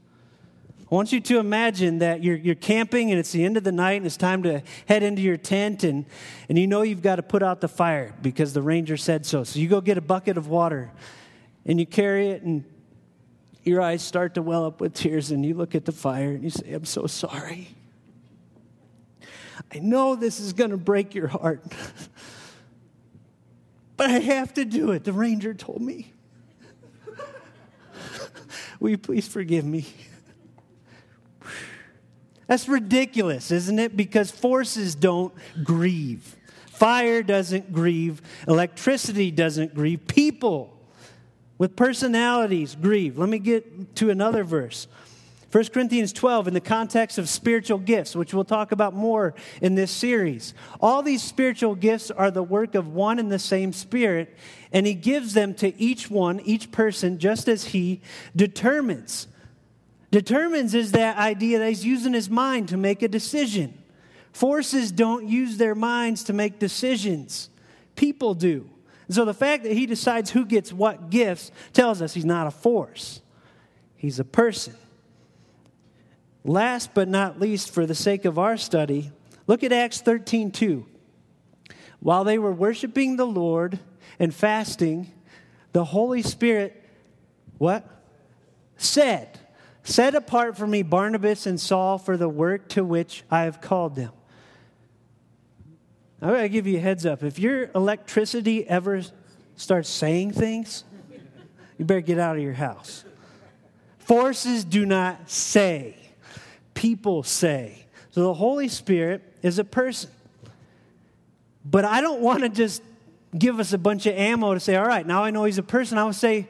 I 0.91 0.95
want 0.95 1.13
you 1.13 1.21
to 1.21 1.39
imagine 1.39 1.99
that 1.99 2.23
you're, 2.23 2.37
you're 2.37 2.55
camping 2.55 3.11
and 3.11 3.21
it's 3.21 3.31
the 3.31 3.45
end 3.45 3.59
of 3.59 3.65
the 3.65 3.73
night 3.73 3.99
and 3.99 4.07
it's 4.07 4.17
time 4.17 4.43
to 4.45 4.63
head 4.87 5.03
into 5.03 5.21
your 5.21 5.37
tent 5.37 5.85
and, 5.85 6.07
and 6.49 6.59
you 6.59 6.67
know 6.67 6.81
you've 6.81 7.03
got 7.03 7.17
to 7.17 7.23
put 7.23 7.43
out 7.43 7.61
the 7.61 7.69
fire 7.69 8.15
because 8.23 8.55
the 8.55 8.63
ranger 8.63 8.97
said 8.97 9.27
so. 9.27 9.45
So 9.45 9.59
you 9.59 9.69
go 9.69 9.83
get 9.83 9.99
a 9.99 10.01
bucket 10.01 10.39
of 10.39 10.49
water 10.49 10.91
and 11.67 11.79
you 11.79 11.85
carry 11.85 12.31
it 12.31 12.43
and 12.43 12.65
your 13.69 13.83
eyes 13.83 14.03
start 14.03 14.35
to 14.35 14.43
well 14.43 14.65
up 14.65 14.81
with 14.81 14.95
tears, 14.95 15.31
and 15.31 15.45
you 15.45 15.55
look 15.55 15.75
at 15.75 15.85
the 15.85 15.93
fire 15.93 16.31
and 16.31 16.43
you 16.43 16.51
say, 16.51 16.73
I'm 16.73 16.85
so 16.85 17.07
sorry. 17.07 17.69
I 19.73 19.81
know 19.81 20.17
this 20.17 20.41
is 20.41 20.53
going 20.53 20.71
to 20.71 20.77
break 20.77 21.15
your 21.15 21.29
heart, 21.29 21.63
but 23.97 24.11
I 24.11 24.19
have 24.19 24.55
to 24.55 24.65
do 24.65 24.93
it. 24.93 25.05
The 25.05 25.13
ranger 25.13 25.53
told 25.53 25.83
me. 25.83 26.13
Will 28.81 28.91
you 28.91 28.99
please 28.99 29.29
forgive 29.29 29.65
me? 29.65 29.87
That's 32.47 32.69
ridiculous, 32.69 33.51
isn't 33.51 33.79
it? 33.79 33.97
Because 33.97 34.31
forces 34.31 34.95
don't 34.95 35.35
grieve. 35.63 36.37
Fire 36.71 37.23
doesn't 37.23 37.73
grieve. 37.73 38.23
Electricity 38.47 39.31
doesn't 39.31 39.75
grieve. 39.75 40.07
People 40.07 40.78
with 41.59 41.77
personalities 41.77 42.75
grieve. 42.75 43.19
Let 43.19 43.29
me 43.29 43.39
get 43.39 43.97
to 43.97 44.11
another 44.11 44.45
verse. 44.45 44.87
1 45.51 45.65
Corinthians 45.69 46.13
12, 46.13 46.49
in 46.49 46.55
the 46.55 46.61
context 46.61 47.17
of 47.17 47.27
spiritual 47.27 47.79
gifts, 47.79 48.15
which 48.15 48.35
we'll 48.35 48.45
talk 48.45 48.71
about 48.71 48.93
more 48.93 49.35
in 49.63 49.75
this 49.75 49.91
series. 49.91 50.53
All 50.79 51.03
these 51.03 51.23
spiritual 51.23 51.75
gifts 51.75 52.11
are 52.11 52.31
the 52.31 52.43
work 52.43 52.75
of 52.75 52.89
one 52.89 53.19
and 53.19 53.33
the 53.33 53.39
same 53.39 53.73
Spirit, 53.73 54.37
and 54.73 54.87
He 54.87 54.93
gives 54.93 55.33
them 55.33 55.55
to 55.55 55.75
each 55.81 56.11
one, 56.11 56.41
each 56.41 56.71
person, 56.71 57.19
just 57.19 57.49
as 57.49 57.65
He 57.65 58.03
determines. 58.37 59.27
Determines 60.11 60.75
is 60.75 60.93
that 60.93 61.17
idea 61.17 61.59
that 61.61 61.69
He's 61.69 61.85
using 61.85 62.13
His 62.13 62.29
mind 62.29 62.69
to 62.69 62.77
make 62.77 63.03
a 63.03 63.09
decision. 63.09 63.83
Forces 64.35 64.93
don't 64.93 65.27
use 65.27 65.57
their 65.57 65.75
minds 65.75 66.25
to 66.25 66.35
make 66.35 66.59
decisions, 66.59 67.49
people 67.97 68.35
do. 68.35 68.69
So 69.11 69.25
the 69.25 69.35
fact 69.35 69.63
that 69.63 69.73
He 69.73 69.87
decides 69.87 70.31
who 70.31 70.45
gets 70.45 70.73
what 70.73 71.11
gifts 71.11 71.51
tells 71.73 72.03
us 72.03 72.15
He's 72.15 72.25
not 72.25 72.47
a 72.47 72.51
force, 72.51 73.21
He's 73.97 74.19
a 74.19 74.25
person. 74.25 74.75
Last 76.45 76.95
but 76.95 77.09
not 77.09 77.41
least, 77.41 77.71
for 77.71 77.85
the 77.85 77.95
sake 77.95 78.25
of 78.25 78.39
our 78.39 78.57
study, 78.57 79.13
look 79.47 79.63
at 79.63 79.73
Acts 79.73 80.01
13 80.01 80.51
2. 80.51 80.87
While 82.01 82.25
they 82.25 82.39
were 82.39 82.53
worshiping 82.53 83.17
the 83.17 83.27
Lord 83.27 83.79
and 84.19 84.33
fasting, 84.33 85.13
the 85.73 85.85
Holy 85.85 86.23
Spirit, 86.23 86.83
what? 87.59 87.87
Said, 88.77 89.39
Set 89.83 90.15
apart 90.15 90.57
for 90.57 90.67
me 90.67 90.83
Barnabas 90.83 91.47
and 91.47 91.59
Saul 91.59 91.99
for 91.99 92.17
the 92.17 92.29
work 92.29 92.69
to 92.71 92.85
which 92.85 93.25
I 93.31 93.43
have 93.43 93.61
called 93.61 93.97
them. 93.97 94.13
I'm 96.21 96.31
going 96.31 96.43
to 96.43 96.49
give 96.49 96.67
you 96.67 96.79
a 96.79 96.81
heads 96.81 97.07
up. 97.07 97.23
If 97.23 97.39
your 97.39 97.71
electricity 97.75 98.67
ever 98.69 99.03
starts 99.57 99.89
saying 99.89 100.33
things, 100.33 100.85
you 101.79 101.85
better 101.85 102.01
get 102.01 102.19
out 102.19 102.37
of 102.37 102.43
your 102.43 102.55
house. 102.55 103.05
Forces 103.99 104.65
do 104.65 104.85
not 104.85 105.31
say 105.31 105.95
people 106.75 107.23
say. 107.23 107.87
So 108.11 108.23
the 108.23 108.35
Holy 108.35 108.69
Spirit 108.69 109.23
is 109.43 109.59
a 109.59 109.65
person. 109.65 110.11
But 111.65 111.85
I 111.85 112.01
don't 112.01 112.21
want 112.21 112.41
to 112.43 112.49
just 112.49 112.83
give 113.37 113.61
us 113.61 113.73
a 113.73 113.79
bunch 113.79 114.07
of 114.07 114.15
ammo 114.15 114.55
to 114.55 114.61
say, 114.61 114.75
all 114.77 114.87
right, 114.87 115.07
now 115.07 115.23
I 115.23 115.31
know 115.31 115.45
he's 115.45 115.59
a 115.59 115.63
person. 115.63 115.99
I 115.99 116.05
would 116.05 116.15
say, 116.15 116.49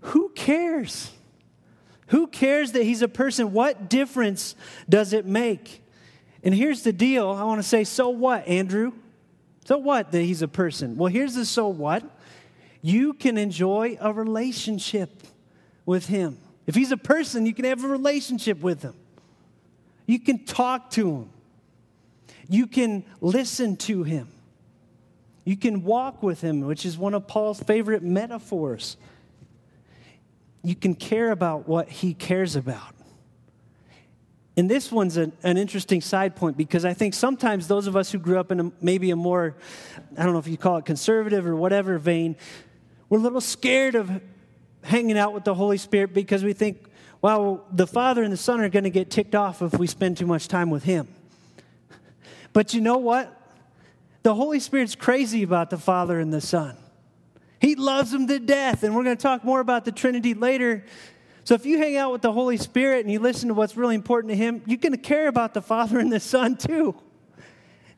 who 0.00 0.30
cares? 0.30 1.12
Who 2.08 2.26
cares 2.26 2.72
that 2.72 2.82
he's 2.82 3.02
a 3.02 3.08
person? 3.08 3.52
What 3.52 3.88
difference 3.88 4.56
does 4.88 5.12
it 5.12 5.26
make? 5.26 5.81
And 6.42 6.54
here's 6.54 6.82
the 6.82 6.92
deal 6.92 7.30
I 7.30 7.44
want 7.44 7.60
to 7.60 7.68
say, 7.68 7.84
so 7.84 8.08
what, 8.08 8.46
Andrew? 8.46 8.92
So 9.64 9.78
what 9.78 10.10
that 10.12 10.22
he's 10.22 10.42
a 10.42 10.48
person? 10.48 10.96
Well, 10.96 11.10
here's 11.12 11.34
the 11.34 11.44
so 11.44 11.68
what. 11.68 12.02
You 12.80 13.12
can 13.12 13.38
enjoy 13.38 13.96
a 14.00 14.12
relationship 14.12 15.22
with 15.86 16.06
him. 16.06 16.38
If 16.66 16.74
he's 16.74 16.90
a 16.90 16.96
person, 16.96 17.46
you 17.46 17.54
can 17.54 17.64
have 17.64 17.84
a 17.84 17.88
relationship 17.88 18.60
with 18.60 18.82
him. 18.82 18.94
You 20.06 20.18
can 20.18 20.44
talk 20.44 20.90
to 20.92 21.10
him. 21.10 21.30
You 22.48 22.66
can 22.66 23.04
listen 23.20 23.76
to 23.78 24.02
him. 24.02 24.28
You 25.44 25.56
can 25.56 25.84
walk 25.84 26.22
with 26.22 26.40
him, 26.40 26.60
which 26.62 26.84
is 26.84 26.98
one 26.98 27.14
of 27.14 27.26
Paul's 27.26 27.60
favorite 27.60 28.02
metaphors. 28.02 28.96
You 30.62 30.74
can 30.74 30.94
care 30.94 31.30
about 31.30 31.68
what 31.68 31.88
he 31.88 32.14
cares 32.14 32.56
about. 32.56 32.94
And 34.56 34.70
this 34.70 34.92
one's 34.92 35.16
an, 35.16 35.32
an, 35.42 35.56
interesting 35.56 36.02
side 36.02 36.36
point 36.36 36.58
because 36.58 36.84
I 36.84 36.92
think 36.92 37.14
sometimes 37.14 37.68
those 37.68 37.86
of 37.86 37.96
us 37.96 38.12
who 38.12 38.18
grew 38.18 38.38
up 38.38 38.52
in 38.52 38.60
a, 38.60 38.72
maybe 38.82 39.10
a 39.10 39.16
more, 39.16 39.56
I 40.16 40.24
don't 40.24 40.34
know 40.34 40.38
if 40.38 40.46
you 40.46 40.58
call 40.58 40.76
it 40.76 40.84
conservative 40.84 41.46
or 41.46 41.56
whatever 41.56 41.96
vein, 41.96 42.36
we're 43.08 43.18
a 43.18 43.22
little 43.22 43.40
scared 43.40 43.94
of 43.94 44.20
hanging 44.82 45.16
out 45.16 45.32
with 45.32 45.44
the 45.44 45.54
Holy 45.54 45.78
Spirit 45.78 46.12
because 46.12 46.44
we 46.44 46.52
think, 46.52 46.84
well, 47.22 47.64
the 47.72 47.86
Father 47.86 48.22
and 48.22 48.32
the 48.32 48.36
Son 48.36 48.60
are 48.60 48.68
going 48.68 48.84
to 48.84 48.90
get 48.90 49.10
ticked 49.10 49.34
off 49.34 49.62
if 49.62 49.78
we 49.78 49.86
spend 49.86 50.18
too 50.18 50.26
much 50.26 50.48
time 50.48 50.70
with 50.70 50.82
Him. 50.82 51.08
But 52.52 52.74
you 52.74 52.80
know 52.80 52.98
what? 52.98 53.38
The 54.22 54.34
Holy 54.34 54.60
Spirit's 54.60 54.94
crazy 54.94 55.42
about 55.42 55.70
the 55.70 55.78
Father 55.78 56.20
and 56.20 56.32
the 56.32 56.40
Son. 56.40 56.76
He 57.60 57.76
loves 57.76 58.10
them 58.10 58.26
to 58.26 58.38
death, 58.40 58.82
and 58.82 58.94
we're 58.94 59.04
going 59.04 59.16
to 59.16 59.22
talk 59.22 59.44
more 59.44 59.60
about 59.60 59.84
the 59.84 59.92
Trinity 59.92 60.34
later. 60.34 60.84
So 61.44 61.54
if 61.54 61.66
you 61.66 61.78
hang 61.78 61.96
out 61.96 62.12
with 62.12 62.22
the 62.22 62.32
Holy 62.32 62.56
Spirit 62.56 63.00
and 63.00 63.12
you 63.12 63.18
listen 63.18 63.48
to 63.48 63.54
what's 63.54 63.76
really 63.76 63.94
important 63.94 64.30
to 64.30 64.36
Him, 64.36 64.62
you're 64.66 64.78
going 64.78 64.92
to 64.92 64.98
care 64.98 65.28
about 65.28 65.54
the 65.54 65.62
Father 65.62 65.98
and 65.98 66.12
the 66.12 66.20
Son 66.20 66.56
too. 66.56 66.94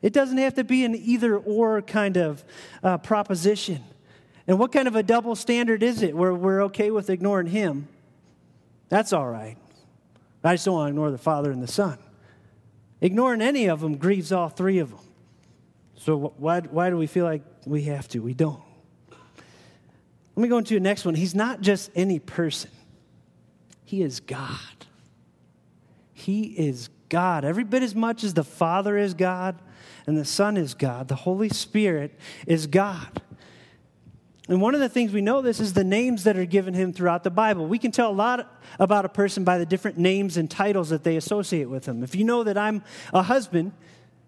It 0.01 0.13
doesn't 0.13 0.37
have 0.37 0.55
to 0.55 0.63
be 0.63 0.85
an 0.85 0.95
either 0.95 1.37
or 1.37 1.81
kind 1.81 2.17
of 2.17 2.43
uh, 2.83 2.97
proposition. 2.97 3.83
And 4.47 4.59
what 4.59 4.71
kind 4.71 4.87
of 4.87 4.95
a 4.95 5.03
double 5.03 5.35
standard 5.35 5.81
is 5.81 6.01
it 6.01 6.15
where 6.15 6.33
we're 6.33 6.63
okay 6.65 6.91
with 6.91 7.09
ignoring 7.09 7.47
Him 7.47 7.87
that's 8.89 9.13
all 9.13 9.27
right. 9.27 9.57
I 10.43 10.53
just 10.53 10.65
don't 10.65 10.75
want 10.75 10.87
to 10.87 10.89
ignore 10.89 11.11
the 11.11 11.17
Father 11.17 11.51
and 11.51 11.61
the 11.61 11.67
Son. 11.67 11.97
Ignoring 13.01 13.41
any 13.41 13.65
of 13.65 13.81
them 13.81 13.97
grieves 13.97 14.31
all 14.31 14.49
three 14.49 14.79
of 14.79 14.91
them. 14.91 14.99
So 15.95 16.33
why, 16.37 16.61
why 16.61 16.89
do 16.89 16.97
we 16.97 17.07
feel 17.07 17.25
like 17.25 17.43
we 17.65 17.83
have 17.83 18.07
to? 18.09 18.19
We 18.19 18.33
don't. 18.33 18.61
Let 20.35 20.43
me 20.43 20.49
go 20.49 20.59
into 20.59 20.75
the 20.75 20.79
next 20.79 21.05
one. 21.05 21.15
He's 21.15 21.33
not 21.33 21.61
just 21.61 21.89
any 21.95 22.19
person, 22.19 22.69
He 23.95 24.01
is 24.01 24.19
God. 24.19 24.59
He 26.11 26.47
is 26.47 26.89
God. 27.07 27.45
Every 27.45 27.63
bit 27.63 27.81
as 27.81 27.95
much 27.95 28.25
as 28.25 28.33
the 28.33 28.43
Father 28.43 28.97
is 28.97 29.13
God 29.13 29.57
and 30.05 30.17
the 30.17 30.25
Son 30.25 30.57
is 30.57 30.73
God, 30.73 31.07
the 31.07 31.15
Holy 31.15 31.47
Spirit 31.47 32.19
is 32.45 32.67
God. 32.67 33.21
And 34.49 34.59
one 34.59 34.75
of 34.75 34.81
the 34.81 34.89
things 34.89 35.13
we 35.13 35.21
know 35.21 35.41
this 35.41 35.61
is 35.61 35.71
the 35.71 35.85
names 35.85 36.25
that 36.25 36.35
are 36.35 36.43
given 36.43 36.73
him 36.73 36.91
throughout 36.91 37.23
the 37.23 37.29
Bible. 37.29 37.67
We 37.67 37.79
can 37.79 37.91
tell 37.91 38.11
a 38.11 38.13
lot 38.13 38.61
about 38.79 39.05
a 39.05 39.09
person 39.09 39.45
by 39.45 39.59
the 39.59 39.65
different 39.65 39.97
names 39.97 40.35
and 40.35 40.51
titles 40.51 40.89
that 40.89 41.05
they 41.05 41.15
associate 41.15 41.69
with 41.69 41.85
him. 41.85 42.03
If 42.03 42.15
you 42.15 42.25
know 42.25 42.43
that 42.43 42.57
I'm 42.57 42.83
a 43.13 43.23
husband, 43.23 43.71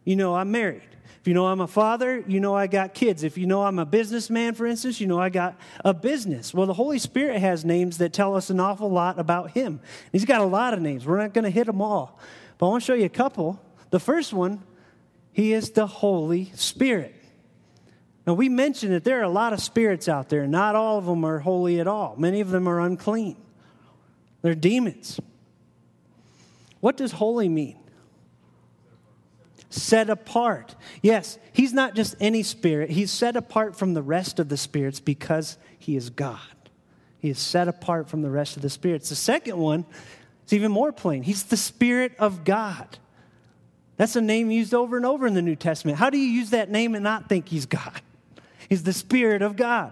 you 0.05 0.15
know 0.15 0.33
I'm 0.35 0.49
married. 0.49 0.87
If 1.27 1.31
you 1.31 1.33
know 1.33 1.47
I'm 1.47 1.59
a 1.59 1.67
father, 1.67 2.23
you 2.25 2.39
know 2.39 2.55
I 2.55 2.67
got 2.67 2.93
kids. 2.93 3.21
If 3.21 3.37
you 3.37 3.47
know 3.47 3.63
I'm 3.63 3.79
a 3.79 3.85
businessman, 3.85 4.53
for 4.53 4.65
instance, 4.65 5.01
you 5.01 5.07
know 5.07 5.19
I 5.19 5.27
got 5.27 5.59
a 5.83 5.93
business. 5.93 6.53
Well, 6.53 6.67
the 6.67 6.73
Holy 6.73 6.99
Spirit 6.99 7.41
has 7.41 7.65
names 7.65 7.97
that 7.97 8.13
tell 8.13 8.33
us 8.37 8.49
an 8.49 8.61
awful 8.61 8.89
lot 8.89 9.19
about 9.19 9.51
him. 9.51 9.81
He's 10.13 10.23
got 10.23 10.39
a 10.39 10.45
lot 10.45 10.73
of 10.73 10.79
names. 10.79 11.05
We're 11.05 11.17
not 11.17 11.33
going 11.33 11.43
to 11.43 11.49
hit 11.49 11.67
them 11.67 11.81
all. 11.81 12.17
But 12.57 12.67
I 12.67 12.69
want 12.69 12.81
to 12.81 12.85
show 12.85 12.93
you 12.93 13.03
a 13.03 13.09
couple. 13.09 13.59
The 13.89 13.99
first 13.99 14.31
one, 14.31 14.63
he 15.33 15.51
is 15.51 15.71
the 15.71 15.85
Holy 15.85 16.49
Spirit. 16.55 17.13
Now, 18.25 18.33
we 18.33 18.47
mentioned 18.47 18.93
that 18.93 19.03
there 19.03 19.19
are 19.19 19.23
a 19.23 19.29
lot 19.29 19.51
of 19.51 19.59
spirits 19.59 20.07
out 20.07 20.29
there. 20.29 20.47
Not 20.47 20.75
all 20.75 20.97
of 20.97 21.07
them 21.07 21.25
are 21.25 21.39
holy 21.39 21.81
at 21.81 21.87
all, 21.87 22.15
many 22.17 22.39
of 22.39 22.51
them 22.51 22.69
are 22.69 22.79
unclean. 22.79 23.35
They're 24.43 24.55
demons. 24.55 25.19
What 26.79 26.95
does 26.95 27.11
holy 27.11 27.49
mean? 27.49 27.77
Set 29.69 30.09
apart. 30.09 30.75
Yes, 31.01 31.37
he's 31.51 31.73
not 31.73 31.93
just 31.93 32.15
any 32.19 32.43
spirit, 32.43 32.89
he's 32.89 33.11
set 33.11 33.35
apart 33.35 33.75
from 33.75 33.93
the 33.93 34.01
rest 34.01 34.39
of 34.39 34.49
the 34.49 34.57
spirits 34.57 34.99
because 34.99 35.57
he 35.77 35.95
is 35.95 36.09
God. 36.09 36.39
He 37.19 37.29
is 37.29 37.39
set 37.39 37.67
apart 37.67 38.09
from 38.09 38.21
the 38.21 38.29
rest 38.29 38.55
of 38.55 38.61
the 38.61 38.69
spirits. 38.69 39.09
The 39.09 39.15
second 39.15 39.57
one 39.57 39.85
is 40.45 40.53
even 40.53 40.71
more 40.71 40.91
plain 40.91 41.23
he's 41.23 41.43
the 41.43 41.57
Spirit 41.57 42.13
of 42.19 42.43
God. 42.43 42.97
That's 43.97 44.15
a 44.15 44.21
name 44.21 44.51
used 44.51 44.73
over 44.73 44.95
and 44.95 45.05
over 45.05 45.25
in 45.25 45.33
the 45.33 45.41
New 45.41 45.55
Testament. 45.55 45.97
How 45.97 46.09
do 46.09 46.17
you 46.17 46.27
use 46.27 46.51
that 46.51 46.69
name 46.69 46.93
and 46.93 47.03
not 47.03 47.27
think 47.27 47.49
he's 47.49 47.65
God? 47.65 48.01
He's 48.69 48.83
the 48.83 48.93
Spirit 48.93 49.41
of 49.41 49.55
God. 49.55 49.91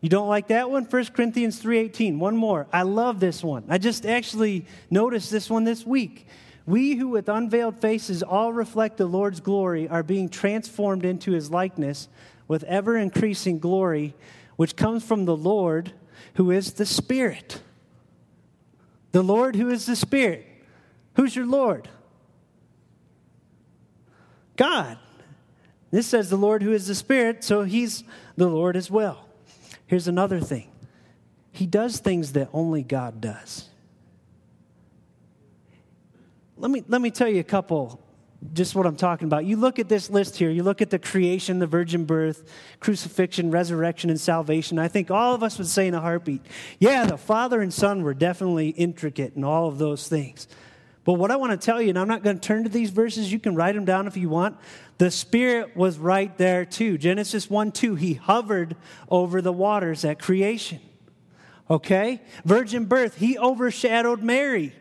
You 0.00 0.08
don't 0.08 0.28
like 0.28 0.48
that 0.48 0.70
one? 0.70 0.84
1 0.84 1.14
Corinthians 1.14 1.58
3:18. 1.60 2.18
One 2.18 2.36
more. 2.36 2.66
I 2.72 2.82
love 2.82 3.18
this 3.18 3.42
one. 3.42 3.64
I 3.68 3.78
just 3.78 4.06
actually 4.06 4.66
noticed 4.90 5.30
this 5.30 5.50
one 5.50 5.64
this 5.64 5.84
week. 5.84 6.26
We 6.66 6.96
who 6.96 7.08
with 7.08 7.28
unveiled 7.28 7.78
faces 7.80 8.22
all 8.22 8.52
reflect 8.52 8.96
the 8.96 9.06
Lord's 9.06 9.40
glory 9.40 9.88
are 9.88 10.02
being 10.02 10.28
transformed 10.28 11.04
into 11.04 11.32
his 11.32 11.50
likeness 11.50 12.08
with 12.48 12.64
ever 12.64 12.96
increasing 12.96 13.60
glory 13.60 14.14
which 14.56 14.76
comes 14.76 15.04
from 15.04 15.24
the 15.24 15.36
Lord 15.36 15.92
who 16.34 16.50
is 16.50 16.72
the 16.72 16.86
Spirit. 16.86 17.60
The 19.12 19.22
Lord 19.22 19.54
who 19.54 19.70
is 19.70 19.86
the 19.86 19.96
Spirit. 19.96 20.44
Who's 21.14 21.36
your 21.36 21.46
Lord? 21.46 21.88
God. 24.56 24.98
This 25.90 26.06
says 26.06 26.30
the 26.30 26.36
Lord 26.36 26.62
who 26.62 26.72
is 26.72 26.88
the 26.88 26.94
Spirit, 26.94 27.44
so 27.44 27.62
he's 27.62 28.02
the 28.36 28.48
Lord 28.48 28.76
as 28.76 28.90
well. 28.90 29.28
Here's 29.86 30.08
another 30.08 30.40
thing 30.40 30.68
He 31.52 31.66
does 31.66 31.98
things 31.98 32.32
that 32.32 32.48
only 32.52 32.82
God 32.82 33.20
does. 33.20 33.68
Let 36.56 36.70
me, 36.70 36.82
let 36.88 37.02
me 37.02 37.10
tell 37.10 37.28
you 37.28 37.40
a 37.40 37.44
couple, 37.44 38.00
just 38.54 38.74
what 38.74 38.86
I'm 38.86 38.96
talking 38.96 39.26
about. 39.26 39.44
You 39.44 39.56
look 39.56 39.78
at 39.78 39.88
this 39.88 40.08
list 40.08 40.36
here, 40.36 40.48
you 40.48 40.62
look 40.62 40.80
at 40.80 40.88
the 40.88 40.98
creation, 40.98 41.58
the 41.58 41.66
virgin 41.66 42.04
birth, 42.06 42.50
crucifixion, 42.80 43.50
resurrection, 43.50 44.08
and 44.08 44.18
salvation. 44.18 44.78
I 44.78 44.88
think 44.88 45.10
all 45.10 45.34
of 45.34 45.42
us 45.42 45.58
would 45.58 45.66
say 45.66 45.86
in 45.86 45.94
a 45.94 46.00
heartbeat, 46.00 46.40
yeah, 46.78 47.04
the 47.04 47.18
Father 47.18 47.60
and 47.60 47.72
Son 47.72 48.02
were 48.02 48.14
definitely 48.14 48.70
intricate 48.70 49.36
in 49.36 49.44
all 49.44 49.68
of 49.68 49.76
those 49.78 50.08
things. 50.08 50.48
But 51.04 51.14
what 51.14 51.30
I 51.30 51.36
want 51.36 51.52
to 51.52 51.64
tell 51.64 51.80
you, 51.80 51.90
and 51.90 51.98
I'm 51.98 52.08
not 52.08 52.24
going 52.24 52.40
to 52.40 52.46
turn 52.46 52.64
to 52.64 52.70
these 52.70 52.90
verses, 52.90 53.30
you 53.30 53.38
can 53.38 53.54
write 53.54 53.74
them 53.74 53.84
down 53.84 54.06
if 54.06 54.16
you 54.16 54.28
want. 54.28 54.56
The 54.98 55.10
Spirit 55.10 55.76
was 55.76 55.98
right 55.98 56.36
there 56.38 56.64
too. 56.64 56.96
Genesis 56.98 57.50
1 57.50 57.72
2, 57.72 57.94
He 57.96 58.14
hovered 58.14 58.76
over 59.08 59.42
the 59.42 59.52
waters 59.52 60.04
at 60.04 60.18
creation. 60.18 60.80
Okay? 61.70 62.22
Virgin 62.44 62.86
birth, 62.86 63.18
He 63.18 63.38
overshadowed 63.38 64.22
Mary. 64.22 64.74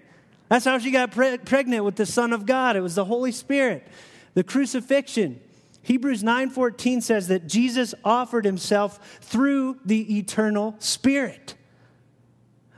That's 0.49 0.65
how 0.65 0.77
she 0.77 0.91
got 0.91 1.11
pre- 1.11 1.37
pregnant 1.37 1.83
with 1.83 1.95
the 1.95 2.05
Son 2.05 2.33
of 2.33 2.45
God. 2.45 2.75
It 2.75 2.81
was 2.81 2.95
the 2.95 3.05
Holy 3.05 3.31
Spirit. 3.31 3.87
The 4.35 4.43
crucifixion, 4.43 5.39
Hebrews 5.81 6.23
9:14 6.23 7.01
says 7.01 7.27
that 7.29 7.47
Jesus 7.47 7.95
offered 8.03 8.45
himself 8.45 8.99
through 9.21 9.79
the 9.85 10.17
eternal 10.17 10.75
Spirit. 10.79 11.55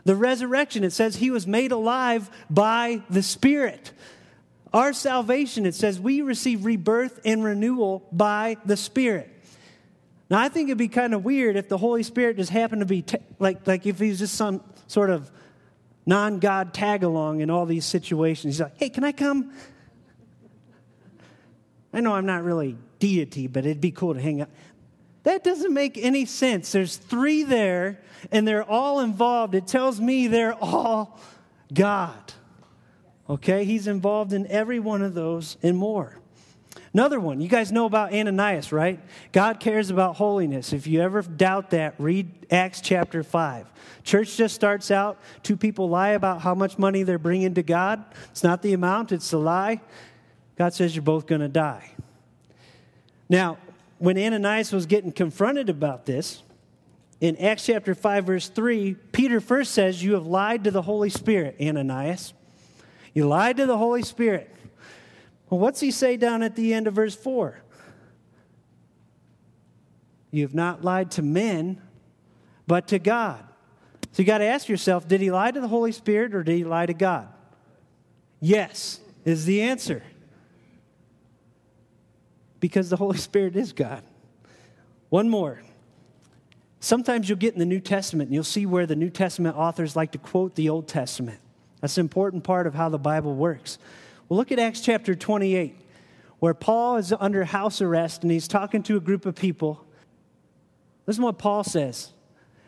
The 0.05 0.15
resurrection, 0.15 0.85
it 0.85 0.93
says 0.93 1.17
he 1.17 1.31
was 1.31 1.45
made 1.45 1.71
alive 1.71 2.29
by 2.49 3.01
the 3.09 3.23
Spirit. 3.23 3.91
Our 4.73 4.93
salvation, 4.93 5.65
it 5.65 5.75
says 5.75 5.99
we 5.99 6.21
receive 6.21 6.65
rebirth 6.65 7.19
and 7.25 7.43
renewal 7.43 8.07
by 8.11 8.57
the 8.65 8.77
Spirit. 8.77 9.29
Now, 10.29 10.39
I 10.39 10.49
think 10.49 10.69
it'd 10.69 10.77
be 10.77 10.87
kind 10.89 11.13
of 11.13 11.23
weird 11.23 11.55
if 11.55 11.69
the 11.69 11.77
Holy 11.77 12.03
Spirit 12.03 12.37
just 12.37 12.51
happened 12.51 12.81
to 12.81 12.85
be, 12.85 13.01
t- 13.01 13.17
like, 13.39 13.65
like 13.65 13.85
if 13.85 13.99
he's 13.99 14.19
just 14.19 14.35
some 14.35 14.61
sort 14.87 15.09
of 15.09 15.31
non 16.07 16.39
God 16.39 16.73
tag 16.73 17.03
along 17.03 17.41
in 17.41 17.51
all 17.51 17.67
these 17.67 17.85
situations. 17.85 18.55
He's 18.55 18.61
like, 18.61 18.77
hey, 18.77 18.89
can 18.89 19.03
I 19.03 19.11
come? 19.11 19.53
I 21.93 21.99
know 21.99 22.13
I'm 22.13 22.25
not 22.25 22.43
really 22.43 22.77
deity, 22.97 23.45
but 23.47 23.65
it'd 23.65 23.81
be 23.81 23.91
cool 23.91 24.15
to 24.15 24.21
hang 24.21 24.41
out. 24.41 24.49
That 25.23 25.43
doesn't 25.43 25.73
make 25.73 25.97
any 25.97 26.25
sense. 26.25 26.71
There's 26.71 26.95
three 26.95 27.43
there, 27.43 27.99
and 28.31 28.47
they're 28.47 28.63
all 28.63 29.01
involved. 29.01 29.53
It 29.55 29.67
tells 29.67 29.99
me 29.99 30.27
they're 30.27 30.55
all 30.55 31.19
God. 31.73 32.33
Okay? 33.29 33.65
He's 33.65 33.87
involved 33.87 34.31
in 34.31 34.47
every 34.47 34.79
one 34.79 35.01
of 35.01 35.13
those 35.13 35.57
and 35.61 35.77
more. 35.77 36.17
Another 36.97 37.19
one, 37.19 37.41
you 37.41 37.47
guys 37.47 37.71
know 37.71 37.85
about 37.85 38.11
Ananias, 38.11 38.71
right? 38.71 38.99
God 39.31 39.59
cares 39.59 39.91
about 39.91 40.15
holiness. 40.15 40.73
If 40.73 40.87
you 40.87 40.99
ever 40.99 41.21
doubt 41.21 41.69
that, 41.69 41.93
read 41.99 42.27
Acts 42.49 42.81
chapter 42.81 43.21
5. 43.21 43.67
Church 44.03 44.35
just 44.35 44.55
starts 44.55 44.89
out, 44.89 45.19
two 45.43 45.55
people 45.55 45.89
lie 45.89 46.09
about 46.09 46.41
how 46.41 46.55
much 46.55 46.79
money 46.79 47.03
they're 47.03 47.19
bringing 47.19 47.53
to 47.53 47.61
God. 47.61 48.03
It's 48.31 48.43
not 48.43 48.63
the 48.63 48.73
amount, 48.73 49.11
it's 49.11 49.29
the 49.29 49.37
lie. 49.37 49.79
God 50.57 50.73
says 50.73 50.95
you're 50.95 51.03
both 51.03 51.27
going 51.27 51.41
to 51.41 51.47
die. 51.47 51.91
Now, 53.29 53.59
when 53.99 54.17
Ananias 54.17 54.71
was 54.71 54.87
getting 54.87 55.11
confronted 55.11 55.69
about 55.69 56.07
this, 56.07 56.41
in 57.21 57.37
Acts 57.37 57.67
chapter 57.67 57.93
5, 57.93 58.25
verse 58.25 58.49
3, 58.49 58.95
Peter 59.11 59.39
first 59.39 59.73
says, 59.75 60.03
You 60.03 60.15
have 60.15 60.25
lied 60.25 60.63
to 60.63 60.71
the 60.71 60.81
Holy 60.81 61.11
Spirit, 61.11 61.57
Ananias. 61.61 62.33
You 63.13 63.27
lied 63.27 63.57
to 63.57 63.67
the 63.67 63.77
Holy 63.77 64.01
Spirit. 64.01 64.51
Well, 65.49 65.59
what's 65.59 65.79
he 65.79 65.91
say 65.91 66.17
down 66.17 66.43
at 66.43 66.55
the 66.55 66.73
end 66.73 66.87
of 66.87 66.93
verse 66.93 67.15
4? 67.15 67.59
You 70.31 70.43
have 70.43 70.53
not 70.53 70.83
lied 70.83 71.11
to 71.11 71.21
men, 71.21 71.81
but 72.65 72.89
to 72.89 72.99
God. 72.99 73.43
So 74.11 74.21
you 74.23 74.25
got 74.25 74.39
to 74.39 74.45
ask 74.45 74.67
yourself 74.67 75.07
did 75.07 75.21
he 75.21 75.31
lie 75.31 75.51
to 75.51 75.61
the 75.61 75.67
Holy 75.67 75.91
Spirit 75.91 76.35
or 76.35 76.43
did 76.43 76.55
he 76.55 76.63
lie 76.63 76.85
to 76.85 76.93
God? 76.93 77.29
Yes, 78.39 78.99
is 79.25 79.45
the 79.45 79.61
answer 79.61 80.03
because 82.59 82.89
the 82.89 82.97
Holy 82.97 83.17
Spirit 83.17 83.55
is 83.55 83.73
God. 83.73 84.03
One 85.09 85.29
more. 85.29 85.61
Sometimes 86.79 87.27
you'll 87.27 87.37
get 87.37 87.53
in 87.53 87.59
the 87.59 87.65
New 87.65 87.79
Testament 87.79 88.27
and 88.27 88.35
you'll 88.35 88.43
see 88.43 88.65
where 88.65 88.85
the 88.85 88.95
New 88.95 89.09
Testament 89.09 89.55
authors 89.55 89.95
like 89.95 90.11
to 90.11 90.17
quote 90.17 90.55
the 90.55 90.69
Old 90.69 90.87
Testament. 90.87 91.39
That's 91.81 91.97
an 91.97 92.01
important 92.01 92.43
part 92.43 92.67
of 92.67 92.73
how 92.73 92.89
the 92.89 92.97
Bible 92.97 93.35
works. 93.35 93.77
Well, 94.29 94.37
look 94.37 94.51
at 94.51 94.59
Acts 94.59 94.81
chapter 94.81 95.15
28, 95.15 95.75
where 96.39 96.53
Paul 96.53 96.97
is 96.97 97.13
under 97.17 97.45
house 97.45 97.81
arrest 97.81 98.23
and 98.23 98.31
he's 98.31 98.47
talking 98.47 98.83
to 98.83 98.97
a 98.97 98.99
group 98.99 99.25
of 99.25 99.35
people. 99.35 99.85
Listen 101.05 101.21
to 101.21 101.27
what 101.27 101.37
Paul 101.37 101.63
says. 101.63 102.11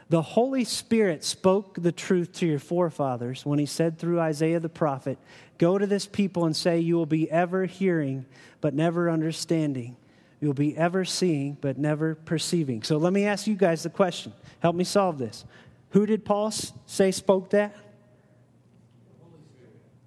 The 0.08 0.22
Holy 0.22 0.64
Spirit 0.64 1.24
spoke 1.24 1.78
the 1.80 1.92
truth 1.92 2.32
to 2.34 2.48
your 2.48 2.60
forefathers 2.60 3.46
when 3.46 3.60
he 3.60 3.66
said 3.66 4.00
through 4.00 4.20
Isaiah 4.20 4.60
the 4.60 4.70
prophet, 4.70 5.20
Go 5.60 5.78
to 5.78 5.86
this 5.86 6.08
people 6.08 6.46
and 6.46 6.56
say, 6.56 6.80
You 6.80 6.96
will 6.96 7.06
be 7.06 7.30
ever 7.30 7.66
hearing, 7.66 8.26
but 8.62 8.74
never 8.74 9.10
understanding. 9.10 9.98
You'll 10.40 10.54
be 10.54 10.76
ever 10.78 11.04
seeing, 11.04 11.58
but 11.60 11.78
never 11.78 12.16
perceiving. 12.16 12.82
So 12.82 12.98
let 12.98 13.12
me 13.12 13.26
ask 13.26 13.46
you 13.46 13.56
guys 13.56 13.84
the 13.84 13.90
question. 13.90 14.32
Help 14.62 14.76
me 14.76 14.86
solve 14.86 15.18
this. 15.18 15.44
Who 15.90 16.06
did 16.06 16.24
Paul 16.24 16.52
say 16.86 17.12
spoke 17.12 17.50
that? 17.50 17.76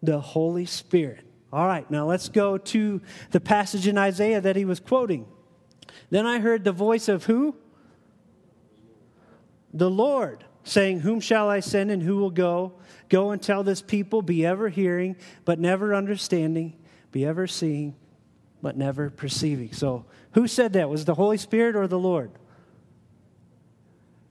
The 0.03 0.19
Holy 0.19 0.67
Spirit. 0.67 1.25
All 1.53 1.67
right, 1.67 1.89
now 1.91 2.07
let's 2.07 2.29
go 2.29 2.57
to 2.57 3.01
the 3.31 3.41
passage 3.41 3.87
in 3.87 3.99
Isaiah 3.99 4.41
that 4.41 4.57
he 4.57 4.65
was 4.65 4.81
quoting. 4.81 5.27
Then 6.11 6.27
I 6.27 6.41
heard 6.41 6.65
the 6.65 6.73
voice 6.73 7.09
of 7.09 7.25
who? 7.25 7.57
the 9.73 9.91
Lord, 9.91 10.45
saying, 10.65 11.01
Whom 11.01 11.21
shall 11.21 11.49
I 11.49 11.61
send 11.61 11.91
and 11.91 12.03
who 12.03 12.17
will 12.17 12.31
go? 12.31 12.75
Go 13.09 13.31
and 13.31 13.43
tell 13.43 13.63
this 13.63 13.83
people, 13.83 14.23
be 14.23 14.45
ever 14.45 14.69
hearing, 14.69 15.17
but 15.45 15.59
never 15.59 15.95
understanding, 15.95 16.75
be 17.11 17.25
ever 17.25 17.47
seeing, 17.47 17.95
but 18.61 18.77
never 18.77 19.11
perceiving. 19.11 19.73
So, 19.73 20.07
who 20.33 20.47
said 20.47 20.75
that? 20.75 20.89
Was 20.89 21.05
the 21.05 21.15
Holy 21.15 21.37
Spirit 21.37 21.77
or 21.77 21.87
the 21.87 21.99
Lord? 21.99 22.31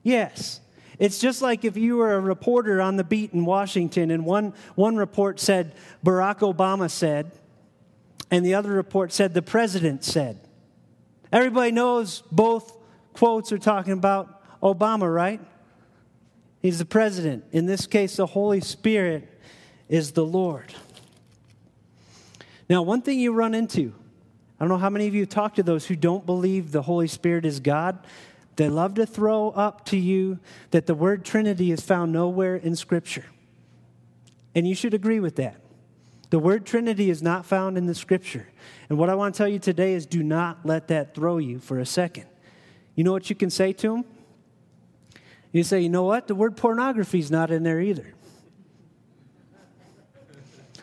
Yes. 0.03 0.61
It's 1.01 1.17
just 1.17 1.41
like 1.41 1.65
if 1.65 1.77
you 1.77 1.97
were 1.97 2.13
a 2.13 2.19
reporter 2.19 2.79
on 2.79 2.95
the 2.95 3.03
beat 3.03 3.33
in 3.33 3.43
Washington 3.43 4.11
and 4.11 4.23
one, 4.23 4.53
one 4.75 4.97
report 4.97 5.39
said 5.39 5.73
Barack 6.05 6.41
Obama 6.41 6.91
said, 6.91 7.31
and 8.29 8.45
the 8.45 8.53
other 8.53 8.69
report 8.69 9.11
said 9.11 9.33
the 9.33 9.41
president 9.41 10.03
said. 10.03 10.39
Everybody 11.31 11.71
knows 11.71 12.21
both 12.31 12.77
quotes 13.13 13.51
are 13.51 13.57
talking 13.57 13.93
about 13.93 14.43
Obama, 14.61 15.11
right? 15.11 15.41
He's 16.61 16.77
the 16.77 16.85
president. 16.85 17.45
In 17.51 17.65
this 17.65 17.87
case, 17.87 18.17
the 18.17 18.27
Holy 18.27 18.61
Spirit 18.61 19.27
is 19.89 20.11
the 20.11 20.23
Lord. 20.23 20.71
Now, 22.69 22.83
one 22.83 23.01
thing 23.01 23.19
you 23.19 23.33
run 23.33 23.55
into, 23.55 23.91
I 24.59 24.65
don't 24.65 24.69
know 24.69 24.77
how 24.77 24.91
many 24.91 25.07
of 25.07 25.15
you 25.15 25.25
talk 25.25 25.55
to 25.55 25.63
those 25.63 25.87
who 25.87 25.95
don't 25.95 26.27
believe 26.27 26.71
the 26.71 26.83
Holy 26.83 27.07
Spirit 27.07 27.43
is 27.43 27.59
God. 27.59 28.05
They 28.55 28.69
love 28.69 28.95
to 28.95 29.05
throw 29.05 29.49
up 29.49 29.85
to 29.85 29.97
you 29.97 30.39
that 30.71 30.85
the 30.85 30.93
word 30.93 31.23
Trinity 31.23 31.71
is 31.71 31.81
found 31.81 32.11
nowhere 32.11 32.55
in 32.55 32.75
Scripture. 32.75 33.25
And 34.53 34.67
you 34.67 34.75
should 34.75 34.93
agree 34.93 35.19
with 35.19 35.37
that. 35.37 35.57
The 36.29 36.39
word 36.39 36.65
Trinity 36.65 37.09
is 37.09 37.21
not 37.21 37.45
found 37.45 37.77
in 37.77 37.85
the 37.85 37.95
Scripture. 37.95 38.47
And 38.89 38.97
what 38.97 39.09
I 39.09 39.15
want 39.15 39.33
to 39.33 39.37
tell 39.37 39.47
you 39.47 39.59
today 39.59 39.93
is 39.93 40.05
do 40.05 40.23
not 40.23 40.65
let 40.65 40.87
that 40.89 41.15
throw 41.15 41.37
you 41.37 41.59
for 41.59 41.79
a 41.79 41.85
second. 41.85 42.25
You 42.95 43.03
know 43.03 43.11
what 43.11 43.29
you 43.29 43.35
can 43.35 43.49
say 43.49 43.73
to 43.73 43.89
them? 43.89 44.05
You 45.51 45.63
say, 45.63 45.81
you 45.81 45.89
know 45.89 46.03
what? 46.03 46.27
The 46.27 46.35
word 46.35 46.55
pornography 46.55 47.19
is 47.19 47.31
not 47.31 47.51
in 47.51 47.63
there 47.63 47.81
either. 47.81 48.13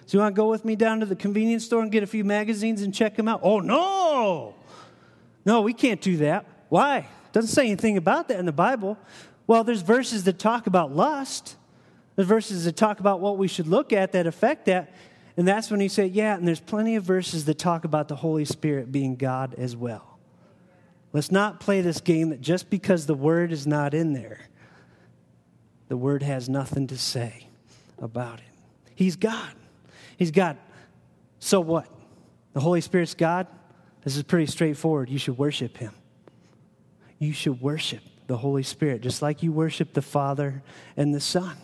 So 0.06 0.16
you 0.16 0.20
want 0.20 0.34
to 0.34 0.36
go 0.36 0.48
with 0.48 0.64
me 0.64 0.74
down 0.74 1.00
to 1.00 1.06
the 1.06 1.16
convenience 1.16 1.66
store 1.66 1.82
and 1.82 1.92
get 1.92 2.02
a 2.02 2.06
few 2.06 2.24
magazines 2.24 2.80
and 2.80 2.94
check 2.94 3.14
them 3.16 3.28
out? 3.28 3.40
Oh, 3.42 3.60
no. 3.60 4.54
No, 5.44 5.60
we 5.60 5.74
can't 5.74 6.00
do 6.00 6.18
that. 6.18 6.46
Why? 6.70 7.08
Doesn't 7.32 7.50
say 7.50 7.66
anything 7.66 7.96
about 7.96 8.28
that 8.28 8.38
in 8.38 8.46
the 8.46 8.52
Bible. 8.52 8.98
Well, 9.46 9.64
there's 9.64 9.82
verses 9.82 10.24
that 10.24 10.38
talk 10.38 10.66
about 10.66 10.94
lust. 10.94 11.56
There's 12.16 12.28
verses 12.28 12.64
that 12.64 12.76
talk 12.76 13.00
about 13.00 13.20
what 13.20 13.38
we 13.38 13.48
should 13.48 13.66
look 13.66 13.92
at 13.92 14.12
that 14.12 14.26
affect 14.26 14.66
that. 14.66 14.92
And 15.36 15.46
that's 15.46 15.70
when 15.70 15.80
you 15.80 15.88
say, 15.88 16.06
yeah, 16.06 16.34
and 16.34 16.46
there's 16.46 16.60
plenty 16.60 16.96
of 16.96 17.04
verses 17.04 17.44
that 17.44 17.58
talk 17.58 17.84
about 17.84 18.08
the 18.08 18.16
Holy 18.16 18.44
Spirit 18.44 18.90
being 18.90 19.14
God 19.16 19.54
as 19.56 19.76
well. 19.76 20.18
Let's 21.12 21.30
not 21.30 21.60
play 21.60 21.80
this 21.80 22.00
game 22.00 22.30
that 22.30 22.40
just 22.40 22.68
because 22.68 23.06
the 23.06 23.14
word 23.14 23.52
is 23.52 23.66
not 23.66 23.94
in 23.94 24.12
there, 24.12 24.40
the 25.88 25.96
word 25.96 26.22
has 26.22 26.48
nothing 26.48 26.88
to 26.88 26.98
say 26.98 27.48
about 27.98 28.40
it. 28.40 28.44
He's 28.94 29.16
God. 29.16 29.52
He's 30.16 30.32
God. 30.32 30.58
So 31.38 31.60
what? 31.60 31.86
The 32.52 32.60
Holy 32.60 32.80
Spirit's 32.80 33.14
God? 33.14 33.46
This 34.02 34.16
is 34.16 34.24
pretty 34.24 34.46
straightforward. 34.46 35.08
You 35.08 35.18
should 35.18 35.38
worship 35.38 35.76
him. 35.76 35.94
You 37.18 37.32
should 37.32 37.60
worship 37.60 38.02
the 38.26 38.36
Holy 38.36 38.62
Spirit 38.62 39.00
just 39.00 39.22
like 39.22 39.42
you 39.42 39.52
worship 39.52 39.94
the 39.94 40.02
Father 40.02 40.62
and 40.96 41.14
the 41.14 41.20
Son. 41.20 41.56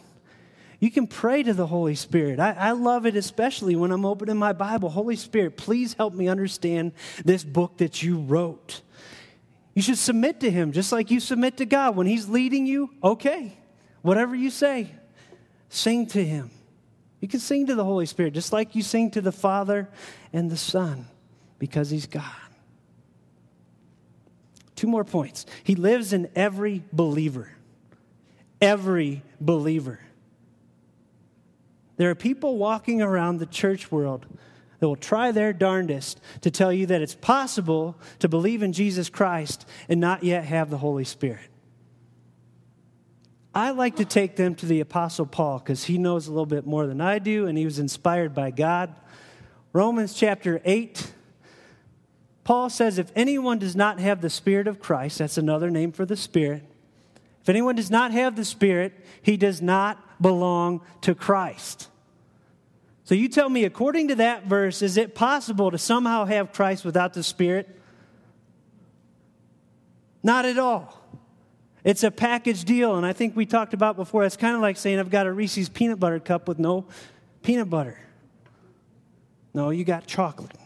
You 0.81 0.91
can 0.91 1.07
pray 1.07 1.43
to 1.43 1.55
the 1.55 1.67
Holy 1.67 1.95
Spirit. 1.95 2.41
I, 2.41 2.53
I, 2.53 2.71
love 2.73 3.07
it, 3.07 3.17
especially 3.17 3.75
when 3.77 3.91
I'm 3.91 4.05
opening 4.05 4.37
my 4.37 4.53
Bible. 4.53 4.91
Holy 4.91 5.17
Spirit, 5.17 5.57
please 5.57 5.95
help 5.95 6.13
me 6.13 6.29
understand 6.29 6.93
this 7.25 7.43
book 7.43 7.79
that 7.79 8.03
you 8.03 8.19
wrote. 8.19 8.83
You 9.75 9.83
should 9.83 9.99
submit 9.99 10.41
to 10.41 10.51
Him 10.51 10.73
just 10.73 10.93
like 10.93 11.11
you 11.11 11.21
submit 11.21 11.57
to 11.59 11.65
God. 11.65 11.97
When 11.97 12.07
He's 12.07 12.29
leading 12.29 12.67
you, 12.67 12.91
okay, 13.03 13.57
Whatever 14.05 14.37
you 14.37 14.51
say, 14.51 14.91
sing 15.71 16.07
to 16.09 16.23
Him. 16.23 16.51
You 17.21 17.29
can 17.29 17.41
sing 17.41 17.69
to 17.69 17.75
the 17.75 17.85
Holy 17.85 18.05
Spirit 18.05 18.35
just 18.35 18.53
like 18.53 18.75
you 18.75 18.83
sing 18.83 19.11
to 19.13 19.23
the 19.23 19.33
Father 19.33 19.89
and 20.31 20.51
the 20.51 20.59
Son 20.59 21.07
because 21.59 21.89
He's 21.89 22.05
God. 22.05 22.44
Two 24.77 24.87
more 24.87 25.05
points. 25.05 25.47
He 25.63 25.75
lives 25.75 26.13
in 26.13 26.29
every 26.35 26.83
believer. 26.93 27.51
Every 28.61 29.23
believer. 29.41 30.01
There 31.97 32.11
are 32.11 32.15
people 32.15 32.59
walking 32.59 33.03
around 33.03 33.39
the 33.39 33.47
church 33.47 33.93
world 33.93 34.27
that 34.81 34.89
will 34.89 34.97
try 34.97 35.33
their 35.33 35.53
darndest 35.53 36.21
to 36.41 36.51
tell 36.51 36.73
you 36.73 36.87
that 36.87 37.01
it's 37.01 37.15
possible 37.15 37.97
to 38.19 38.29
believe 38.29 38.63
in 38.63 38.73
Jesus 38.73 39.09
Christ 39.09 39.67
and 39.89 40.01
not 40.01 40.25
yet 40.25 40.45
have 40.45 40.71
the 40.71 40.79
Holy 40.79 41.05
Spirit. 41.05 41.49
I 43.55 43.71
like 43.71 43.97
to 43.97 44.05
take 44.05 44.35
them 44.35 44.57
to 44.57 44.67
the 44.67 44.81
Apostle 44.81 45.27
Paul 45.27 45.61
because 45.61 45.85
he 45.85 45.97
knows 45.97 46.27
a 46.27 46.33
little 46.33 46.45
bit 46.45 46.67
more 46.67 46.89
than 46.89 47.01
I 47.01 47.21
do 47.21 47.47
and 47.47 47.57
he 47.57 47.65
was 47.65 47.79
inspired 47.79 48.35
by 48.35 48.51
God. 48.51 48.95
Romans 49.73 50.15
chapter 50.15 50.61
8, 50.65 51.14
Paul 52.45 52.69
says, 52.69 52.99
If 52.99 53.11
anyone 53.17 53.59
does 53.59 53.75
not 53.75 53.99
have 53.99 54.21
the 54.21 54.31
Spirit 54.31 54.69
of 54.69 54.81
Christ, 54.81 55.19
that's 55.19 55.39
another 55.39 55.71
name 55.71 55.93
for 55.93 56.05
the 56.05 56.17
Spirit. 56.17 56.63
If 57.43 57.49
anyone 57.49 57.75
does 57.75 57.91
not 57.91 58.13
have 58.13 58.37
the 58.37 58.45
Spirit, 58.45 58.93
he 59.21 59.37
does 59.37 59.61
not 59.61 60.23
belong 60.23 60.83
to 61.03 61.15
Christ. 61.15 61.89
So 63.05 63.15
you 63.15 63.29
tell 63.29 63.49
me, 63.49 63.65
according 63.65 64.09
to 64.09 64.15
that 64.17 64.47
verse, 64.47 64.81
is 64.81 64.97
it 64.97 65.15
possible 65.15 65.71
to 65.71 65.79
somehow 65.79 66.25
have 66.25 66.53
Christ 66.53 66.85
without 66.85 67.13
the 67.13 67.23
Spirit? 67.23 67.69
Not 70.23 70.47
at 70.47 70.59
all. 70.59 71.03
It's 71.83 72.03
a 72.03 72.11
package 72.11 72.65
deal, 72.65 72.97
and 72.97 73.05
I 73.05 73.13
think 73.13 73.37
we 73.37 73.45
talked 73.45 73.75
about 73.75 73.97
before. 73.97 74.25
It's 74.25 74.39
kind 74.39 74.57
of 74.57 74.63
like 74.63 74.79
saying, 74.79 74.99
I've 74.99 75.11
got 75.11 75.27
a 75.27 75.33
Reese's 75.33 75.69
peanut 75.69 76.01
butter 76.01 76.19
cup 76.19 76.49
with 76.49 76.59
no 76.59 76.87
peanut 77.43 77.69
butter. 77.69 77.99
No, 79.53 79.69
you 79.69 79.85
got 79.85 80.07
chocolate. 80.07 80.57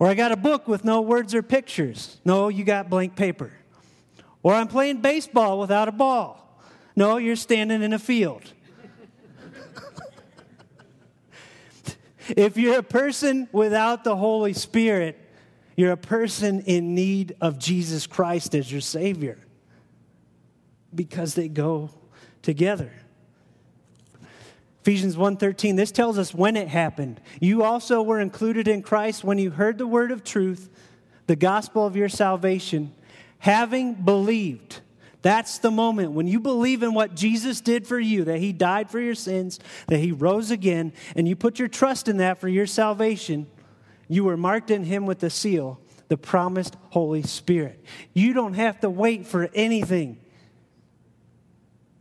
Or 0.00 0.08
I 0.08 0.14
got 0.14 0.32
a 0.32 0.36
book 0.36 0.66
with 0.66 0.82
no 0.82 1.02
words 1.02 1.34
or 1.34 1.42
pictures. 1.42 2.18
No, 2.24 2.48
you 2.48 2.64
got 2.64 2.88
blank 2.88 3.16
paper. 3.16 3.52
Or 4.42 4.54
I'm 4.54 4.66
playing 4.66 5.02
baseball 5.02 5.60
without 5.60 5.88
a 5.88 5.92
ball. 5.92 6.58
No, 6.96 7.18
you're 7.18 7.36
standing 7.36 7.82
in 7.82 7.92
a 7.92 7.98
field. 7.98 8.42
if 12.28 12.56
you're 12.56 12.78
a 12.78 12.82
person 12.82 13.46
without 13.52 14.02
the 14.02 14.16
Holy 14.16 14.54
Spirit, 14.54 15.18
you're 15.76 15.92
a 15.92 15.98
person 15.98 16.62
in 16.62 16.94
need 16.94 17.36
of 17.42 17.58
Jesus 17.58 18.06
Christ 18.06 18.54
as 18.54 18.72
your 18.72 18.80
Savior 18.80 19.38
because 20.94 21.34
they 21.34 21.48
go 21.48 21.90
together. 22.40 22.90
Ephesians 24.82 25.16
1:13 25.16 25.76
this 25.76 25.92
tells 25.92 26.18
us 26.18 26.34
when 26.34 26.56
it 26.56 26.68
happened. 26.68 27.20
You 27.38 27.62
also 27.62 28.02
were 28.02 28.20
included 28.20 28.66
in 28.66 28.82
Christ 28.82 29.22
when 29.22 29.38
you 29.38 29.50
heard 29.50 29.78
the 29.78 29.86
word 29.86 30.10
of 30.10 30.24
truth, 30.24 30.70
the 31.26 31.36
gospel 31.36 31.84
of 31.84 31.96
your 31.96 32.08
salvation, 32.08 32.92
having 33.38 33.94
believed. 33.94 34.80
That's 35.22 35.58
the 35.58 35.70
moment 35.70 36.12
when 36.12 36.26
you 36.26 36.40
believe 36.40 36.82
in 36.82 36.94
what 36.94 37.14
Jesus 37.14 37.60
did 37.60 37.86
for 37.86 38.00
you, 38.00 38.24
that 38.24 38.38
he 38.38 38.54
died 38.54 38.88
for 38.88 38.98
your 38.98 39.14
sins, 39.14 39.60
that 39.88 39.98
he 39.98 40.12
rose 40.12 40.50
again, 40.50 40.94
and 41.14 41.28
you 41.28 41.36
put 41.36 41.58
your 41.58 41.68
trust 41.68 42.08
in 42.08 42.16
that 42.16 42.38
for 42.38 42.48
your 42.48 42.66
salvation. 42.66 43.46
You 44.08 44.24
were 44.24 44.38
marked 44.38 44.70
in 44.70 44.84
him 44.84 45.04
with 45.04 45.18
the 45.18 45.28
seal, 45.28 45.78
the 46.08 46.16
promised 46.16 46.76
Holy 46.88 47.22
Spirit. 47.22 47.84
You 48.14 48.32
don't 48.32 48.54
have 48.54 48.80
to 48.80 48.88
wait 48.88 49.26
for 49.26 49.50
anything 49.54 50.19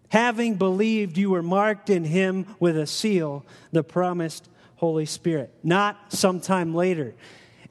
having 0.10 0.56
believed 0.56 1.18
you 1.18 1.30
were 1.30 1.44
marked 1.44 1.90
in 1.90 2.04
him 2.04 2.46
with 2.60 2.78
a 2.78 2.86
seal, 2.86 3.46
the 3.72 3.84
promised 3.84 4.50
Holy 4.76 5.06
Spirit, 5.06 5.54
not 5.64 6.14
sometime 6.14 6.74
later. 6.74 7.14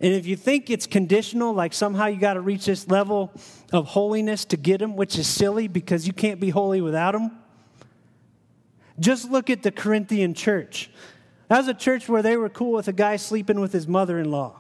And 0.01 0.13
if 0.15 0.27
you 0.27 0.37
think 0.37 0.71
it's 0.71 0.87
conditional, 0.87 1.53
like 1.53 1.73
somehow 1.73 2.07
you 2.07 2.19
got 2.21 2.35
to 2.35 2.41
reach 2.41 2.67
this 2.67 2.89
level 2.89 3.33
of 3.73 3.87
holiness 3.87 4.45
to 4.47 4.57
get 4.57 4.81
him, 4.81 4.95
which 4.95 5.19
is 5.19 5.27
silly 5.27 5.67
because 5.67 6.07
you 6.07 6.13
can't 6.13 6.39
be 6.39 6.51
holy 6.51 6.81
without 6.81 7.15
him, 7.15 7.33
just 9.01 9.31
look 9.31 9.51
at 9.51 9.63
the 9.63 9.73
Corinthian 9.73 10.35
church. 10.35 10.91
That 11.49 11.59
was 11.59 11.69
a 11.69 11.75
church 11.75 12.09
where 12.09 12.23
they 12.23 12.37
were 12.37 12.49
cool 12.49 12.73
with 12.73 12.89
a 12.89 12.93
guy 12.93 13.17
sleeping 13.17 13.59
with 13.59 13.73
his 13.73 13.89
mother 13.89 14.19
in 14.19 14.31
law. 14.31 14.58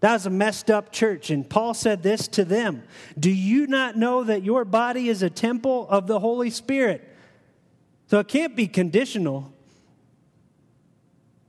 That 0.00 0.12
was 0.12 0.26
a 0.26 0.30
messed 0.30 0.70
up 0.70 0.92
church. 0.92 1.30
And 1.30 1.48
Paul 1.48 1.74
said 1.74 2.02
this 2.02 2.28
to 2.28 2.44
them 2.44 2.84
Do 3.18 3.30
you 3.30 3.66
not 3.66 3.96
know 3.96 4.24
that 4.24 4.42
your 4.42 4.64
body 4.64 5.08
is 5.08 5.22
a 5.22 5.30
temple 5.30 5.88
of 5.88 6.06
the 6.06 6.20
Holy 6.20 6.50
Spirit? 6.50 7.04
So 8.06 8.18
it 8.20 8.28
can't 8.28 8.56
be 8.56 8.66
conditional. 8.66 9.52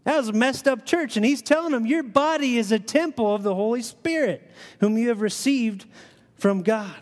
That 0.03 0.17
was 0.17 0.29
a 0.29 0.33
messed 0.33 0.67
up 0.67 0.85
church. 0.85 1.15
And 1.15 1.25
he's 1.25 1.41
telling 1.41 1.71
them, 1.71 1.85
Your 1.85 2.03
body 2.03 2.57
is 2.57 2.71
a 2.71 2.79
temple 2.79 3.33
of 3.33 3.43
the 3.43 3.53
Holy 3.53 3.83
Spirit, 3.83 4.49
whom 4.79 4.97
you 4.97 5.09
have 5.09 5.21
received 5.21 5.85
from 6.35 6.63
God. 6.63 6.95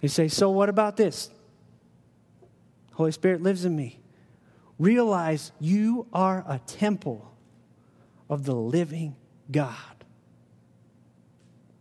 You 0.00 0.08
say, 0.08 0.28
So 0.28 0.50
what 0.50 0.68
about 0.68 0.96
this? 0.96 1.30
Holy 2.92 3.12
Spirit 3.12 3.42
lives 3.42 3.64
in 3.64 3.74
me. 3.74 3.98
Realize 4.78 5.50
you 5.58 6.06
are 6.12 6.44
a 6.46 6.60
temple 6.60 7.34
of 8.28 8.44
the 8.44 8.54
living 8.54 9.16
God 9.50 9.74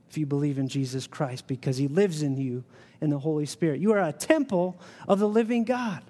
if 0.10 0.18
you 0.18 0.26
believe 0.26 0.58
in 0.58 0.68
Jesus 0.68 1.06
Christ 1.06 1.48
because 1.48 1.78
he 1.78 1.88
lives 1.88 2.24
in 2.24 2.38
you 2.38 2.64
in 3.02 3.10
the 3.10 3.20
Holy 3.20 3.46
Spirit. 3.46 3.80
You 3.80 3.94
are 3.94 4.02
a 4.02 4.14
temple 4.14 4.80
of 5.08 5.20
the 5.20 5.28
living 5.28 5.64
God. 5.64 6.02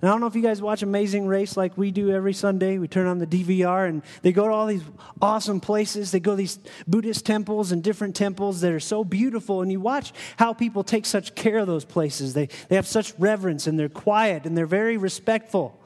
And 0.00 0.08
I 0.08 0.12
don't 0.12 0.20
know 0.20 0.26
if 0.26 0.34
you 0.34 0.42
guys 0.42 0.62
watch 0.62 0.82
Amazing 0.82 1.26
Race 1.26 1.56
like 1.56 1.76
we 1.76 1.90
do 1.90 2.10
every 2.10 2.32
Sunday. 2.32 2.78
We 2.78 2.88
turn 2.88 3.06
on 3.06 3.18
the 3.18 3.26
DVR 3.26 3.88
and 3.88 4.02
they 4.22 4.32
go 4.32 4.48
to 4.48 4.52
all 4.52 4.66
these 4.66 4.82
awesome 5.20 5.60
places. 5.60 6.10
They 6.10 6.18
go 6.18 6.32
to 6.32 6.36
these 6.36 6.58
Buddhist 6.88 7.26
temples 7.26 7.72
and 7.72 7.82
different 7.82 8.16
temples 8.16 8.62
that 8.62 8.72
are 8.72 8.80
so 8.80 9.04
beautiful. 9.04 9.60
And 9.60 9.70
you 9.70 9.80
watch 9.80 10.12
how 10.38 10.54
people 10.54 10.82
take 10.82 11.06
such 11.06 11.34
care 11.34 11.58
of 11.58 11.66
those 11.66 11.84
places. 11.84 12.34
They, 12.34 12.48
they 12.68 12.76
have 12.76 12.86
such 12.86 13.12
reverence 13.18 13.66
and 13.66 13.78
they're 13.78 13.88
quiet 13.88 14.46
and 14.46 14.56
they're 14.56 14.66
very 14.66 14.96
respectful. 14.96 15.78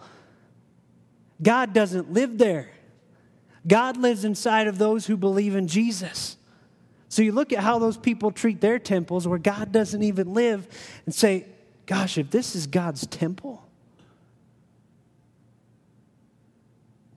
God 1.42 1.74
doesn't 1.74 2.12
live 2.12 2.38
there. 2.38 2.70
God 3.66 3.96
lives 3.96 4.24
inside 4.24 4.68
of 4.68 4.78
those 4.78 5.06
who 5.06 5.16
believe 5.16 5.56
in 5.56 5.66
Jesus. 5.66 6.36
So 7.08 7.22
you 7.22 7.32
look 7.32 7.52
at 7.52 7.60
how 7.60 7.78
those 7.78 7.96
people 7.96 8.30
treat 8.30 8.60
their 8.60 8.78
temples 8.78 9.26
where 9.26 9.38
God 9.38 9.72
doesn't 9.72 10.02
even 10.02 10.34
live 10.34 10.68
and 11.04 11.14
say, 11.14 11.46
gosh, 11.86 12.18
if 12.18 12.30
this 12.30 12.54
is 12.54 12.66
God's 12.66 13.06
temple, 13.06 13.66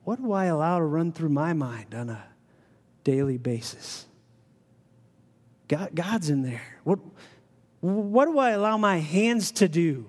what 0.04 0.20
do 0.20 0.32
I 0.32 0.46
allow 0.46 0.78
to 0.78 0.84
run 0.84 1.12
through 1.12 1.28
my 1.28 1.52
mind 1.52 1.94
on 1.94 2.10
a 2.10 2.24
daily 3.04 3.38
basis? 3.38 4.06
God, 5.68 5.90
God's 5.94 6.30
in 6.30 6.42
there. 6.42 6.62
What, 6.82 6.98
what 7.80 8.24
do 8.24 8.38
I 8.38 8.50
allow 8.50 8.76
my 8.76 8.98
hands 8.98 9.52
to 9.52 9.68
do? 9.68 10.06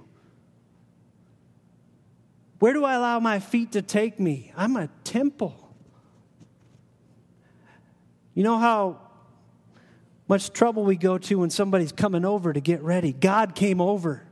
Where 2.58 2.74
do 2.74 2.84
I 2.84 2.94
allow 2.94 3.20
my 3.20 3.40
feet 3.40 3.74
to 3.74 3.82
take 3.82 4.20
me? 4.20 4.52
I'm 4.56 4.76
a 4.76 4.88
temple. 5.04 5.61
You 8.34 8.44
know 8.44 8.58
how 8.58 9.00
much 10.28 10.54
trouble 10.54 10.84
we 10.84 10.96
go 10.96 11.18
to 11.18 11.40
when 11.40 11.50
somebody's 11.50 11.92
coming 11.92 12.24
over 12.24 12.54
to 12.54 12.62
get 12.62 12.82
ready? 12.82 13.12
God 13.12 13.56
came 13.56 13.82
over, 13.82 14.24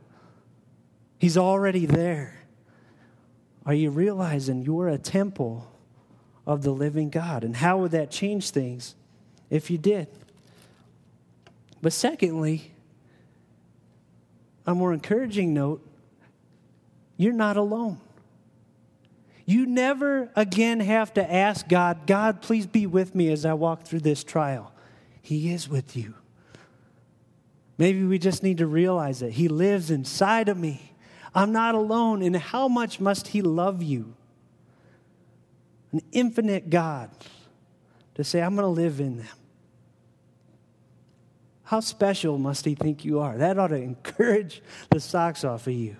He's 1.18 1.36
already 1.36 1.84
there. 1.84 2.36
Are 3.66 3.74
you 3.74 3.90
realizing 3.90 4.62
you're 4.62 4.88
a 4.88 4.96
temple 4.96 5.70
of 6.46 6.62
the 6.62 6.70
living 6.70 7.10
God? 7.10 7.44
And 7.44 7.54
how 7.54 7.78
would 7.78 7.90
that 7.90 8.10
change 8.10 8.50
things 8.50 8.94
if 9.50 9.70
you 9.70 9.76
did? 9.76 10.08
But 11.82 11.92
secondly, 11.92 12.72
a 14.66 14.74
more 14.74 14.92
encouraging 14.92 15.52
note 15.52 15.86
you're 17.16 17.34
not 17.34 17.58
alone. 17.58 18.00
You 19.50 19.66
never 19.66 20.30
again 20.36 20.78
have 20.78 21.12
to 21.14 21.34
ask 21.34 21.66
God, 21.66 22.06
God, 22.06 22.40
please 22.40 22.68
be 22.68 22.86
with 22.86 23.16
me 23.16 23.32
as 23.32 23.44
I 23.44 23.54
walk 23.54 23.82
through 23.82 23.98
this 23.98 24.22
trial. 24.22 24.72
He 25.22 25.52
is 25.52 25.68
with 25.68 25.96
you. 25.96 26.14
Maybe 27.76 28.04
we 28.04 28.20
just 28.20 28.44
need 28.44 28.58
to 28.58 28.68
realize 28.68 29.18
that 29.18 29.32
He 29.32 29.48
lives 29.48 29.90
inside 29.90 30.48
of 30.48 30.56
me. 30.56 30.92
I'm 31.34 31.50
not 31.50 31.74
alone. 31.74 32.22
And 32.22 32.36
how 32.36 32.68
much 32.68 33.00
must 33.00 33.26
He 33.26 33.42
love 33.42 33.82
you? 33.82 34.14
An 35.90 36.02
infinite 36.12 36.70
God 36.70 37.10
to 38.14 38.22
say, 38.22 38.40
I'm 38.40 38.54
going 38.54 38.62
to 38.62 38.80
live 38.80 39.00
in 39.00 39.16
them. 39.16 39.36
How 41.64 41.80
special 41.80 42.38
must 42.38 42.64
He 42.64 42.76
think 42.76 43.04
you 43.04 43.18
are? 43.18 43.36
That 43.36 43.58
ought 43.58 43.68
to 43.68 43.82
encourage 43.82 44.62
the 44.90 45.00
socks 45.00 45.42
off 45.42 45.66
of 45.66 45.72
you. 45.72 45.96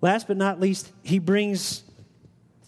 Last 0.00 0.26
but 0.26 0.38
not 0.38 0.58
least, 0.58 0.92
He 1.02 1.18
brings 1.18 1.82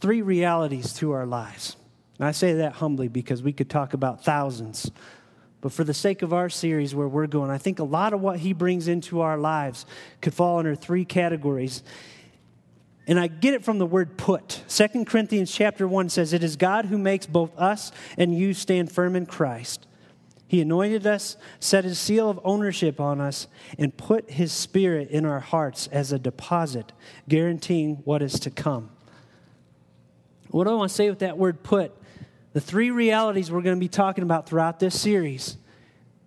three 0.00 0.22
realities 0.22 0.92
to 0.94 1.12
our 1.12 1.26
lives. 1.26 1.76
And 2.18 2.26
I 2.26 2.32
say 2.32 2.54
that 2.54 2.74
humbly 2.74 3.08
because 3.08 3.42
we 3.42 3.52
could 3.52 3.70
talk 3.70 3.94
about 3.94 4.24
thousands. 4.24 4.90
But 5.60 5.72
for 5.72 5.84
the 5.84 5.94
sake 5.94 6.22
of 6.22 6.32
our 6.32 6.48
series 6.48 6.94
where 6.94 7.08
we're 7.08 7.26
going, 7.26 7.50
I 7.50 7.58
think 7.58 7.78
a 7.78 7.84
lot 7.84 8.12
of 8.12 8.20
what 8.20 8.38
he 8.38 8.52
brings 8.52 8.88
into 8.88 9.20
our 9.20 9.36
lives 9.36 9.86
could 10.20 10.34
fall 10.34 10.58
under 10.58 10.74
three 10.74 11.04
categories. 11.04 11.82
And 13.06 13.18
I 13.18 13.26
get 13.26 13.54
it 13.54 13.64
from 13.64 13.78
the 13.78 13.86
word 13.86 14.16
put. 14.16 14.62
Second 14.66 15.06
Corinthians 15.06 15.50
chapter 15.50 15.88
1 15.88 16.10
says, 16.10 16.32
It 16.32 16.44
is 16.44 16.56
God 16.56 16.86
who 16.86 16.98
makes 16.98 17.26
both 17.26 17.56
us 17.58 17.90
and 18.16 18.36
you 18.36 18.54
stand 18.54 18.92
firm 18.92 19.16
in 19.16 19.26
Christ. 19.26 19.86
He 20.46 20.60
anointed 20.60 21.06
us, 21.06 21.36
set 21.60 21.84
his 21.84 21.98
seal 21.98 22.30
of 22.30 22.40
ownership 22.42 23.00
on 23.00 23.20
us, 23.20 23.48
and 23.78 23.94
put 23.94 24.30
his 24.30 24.50
spirit 24.50 25.10
in 25.10 25.26
our 25.26 25.40
hearts 25.40 25.88
as 25.88 26.10
a 26.10 26.18
deposit, 26.18 26.92
guaranteeing 27.28 27.96
what 28.04 28.22
is 28.22 28.40
to 28.40 28.50
come. 28.50 28.90
What 30.50 30.64
do 30.64 30.70
I 30.70 30.74
want 30.74 30.90
to 30.90 30.94
say 30.94 31.08
with 31.10 31.20
that 31.20 31.38
word 31.38 31.62
put? 31.62 31.92
The 32.52 32.60
three 32.60 32.90
realities 32.90 33.50
we're 33.50 33.62
going 33.62 33.76
to 33.76 33.80
be 33.80 33.88
talking 33.88 34.24
about 34.24 34.48
throughout 34.48 34.80
this 34.80 34.98
series. 34.98 35.56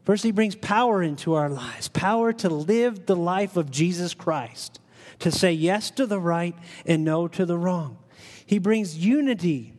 First, 0.04 0.24
he 0.24 0.32
brings 0.32 0.56
power 0.56 1.02
into 1.02 1.34
our 1.34 1.50
lives 1.50 1.88
power 1.88 2.34
to 2.34 2.50
live 2.50 3.06
the 3.06 3.16
life 3.16 3.58
of 3.58 3.72
Jesus 3.72 4.14
Christ, 4.14 4.80
to 5.20 5.32
say 5.32 5.52
yes 5.52 5.92
to 5.92 6.06
the 6.06 6.20
right 6.20 6.56
and 6.86 7.04
no 7.04 7.28
to 7.28 7.46
the 7.46 7.58
wrong. 7.58 7.98
He 8.46 8.60
brings 8.60 8.98
unity 8.98 9.74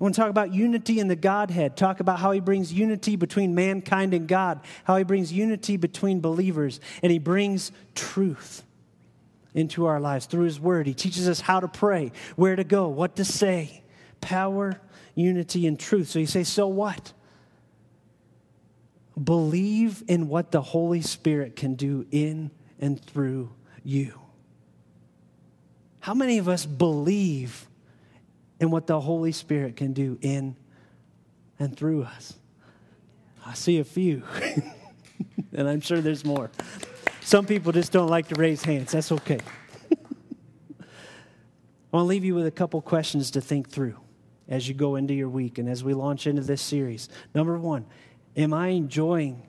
I 0.00 0.04
want 0.04 0.14
to 0.14 0.20
talk 0.20 0.30
about 0.30 0.54
unity 0.54 1.00
in 1.00 1.08
the 1.08 1.16
Godhead, 1.16 1.76
talk 1.76 1.98
about 1.98 2.20
how 2.20 2.30
he 2.30 2.38
brings 2.38 2.72
unity 2.72 3.16
between 3.16 3.56
mankind 3.56 4.14
and 4.14 4.28
God, 4.28 4.60
how 4.84 4.96
he 4.96 5.02
brings 5.02 5.32
unity 5.32 5.76
between 5.76 6.20
believers, 6.20 6.78
and 7.02 7.10
he 7.10 7.18
brings 7.18 7.72
truth 7.96 8.62
into 9.58 9.86
our 9.86 10.00
lives 10.00 10.26
through 10.26 10.44
his 10.44 10.60
word. 10.60 10.86
He 10.86 10.94
teaches 10.94 11.28
us 11.28 11.40
how 11.40 11.60
to 11.60 11.68
pray, 11.68 12.12
where 12.36 12.56
to 12.56 12.64
go, 12.64 12.88
what 12.88 13.16
to 13.16 13.24
say. 13.24 13.82
Power, 14.20 14.80
unity, 15.14 15.66
and 15.66 15.78
truth. 15.78 16.08
So 16.08 16.18
you 16.18 16.26
say, 16.26 16.44
so 16.44 16.66
what? 16.68 17.12
Believe 19.22 20.02
in 20.08 20.28
what 20.28 20.52
the 20.52 20.62
Holy 20.62 21.02
Spirit 21.02 21.56
can 21.56 21.74
do 21.74 22.06
in 22.10 22.50
and 22.78 23.00
through 23.00 23.52
you. 23.82 24.18
How 26.00 26.14
many 26.14 26.38
of 26.38 26.48
us 26.48 26.64
believe 26.64 27.68
in 28.60 28.70
what 28.70 28.86
the 28.86 29.00
Holy 29.00 29.32
Spirit 29.32 29.76
can 29.76 29.92
do 29.92 30.18
in 30.20 30.56
and 31.58 31.76
through 31.76 32.04
us. 32.04 32.34
I 33.44 33.54
see 33.54 33.78
a 33.78 33.84
few, 33.84 34.22
and 35.52 35.68
I'm 35.68 35.80
sure 35.80 36.00
there's 36.00 36.24
more. 36.24 36.50
Some 37.28 37.44
people 37.44 37.72
just 37.72 37.92
don't 37.92 38.08
like 38.08 38.28
to 38.28 38.36
raise 38.36 38.64
hands. 38.64 38.92
That's 38.92 39.12
okay. 39.12 39.38
I 40.80 40.86
want 41.92 42.04
to 42.04 42.08
leave 42.08 42.24
you 42.24 42.34
with 42.34 42.46
a 42.46 42.50
couple 42.50 42.80
questions 42.80 43.32
to 43.32 43.42
think 43.42 43.68
through 43.68 43.98
as 44.48 44.66
you 44.66 44.72
go 44.72 44.96
into 44.96 45.12
your 45.12 45.28
week 45.28 45.58
and 45.58 45.68
as 45.68 45.84
we 45.84 45.92
launch 45.92 46.26
into 46.26 46.40
this 46.40 46.62
series. 46.62 47.10
Number 47.34 47.58
one, 47.58 47.84
am 48.34 48.54
I 48.54 48.68
enjoying 48.68 49.42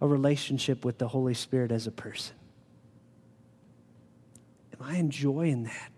a 0.00 0.06
relationship 0.08 0.86
with 0.86 0.96
the 0.96 1.06
Holy 1.08 1.34
Spirit 1.34 1.70
as 1.70 1.86
a 1.86 1.90
person? 1.90 2.34
Am 4.72 4.86
I 4.86 4.96
enjoying 4.96 5.64
that? 5.64 5.92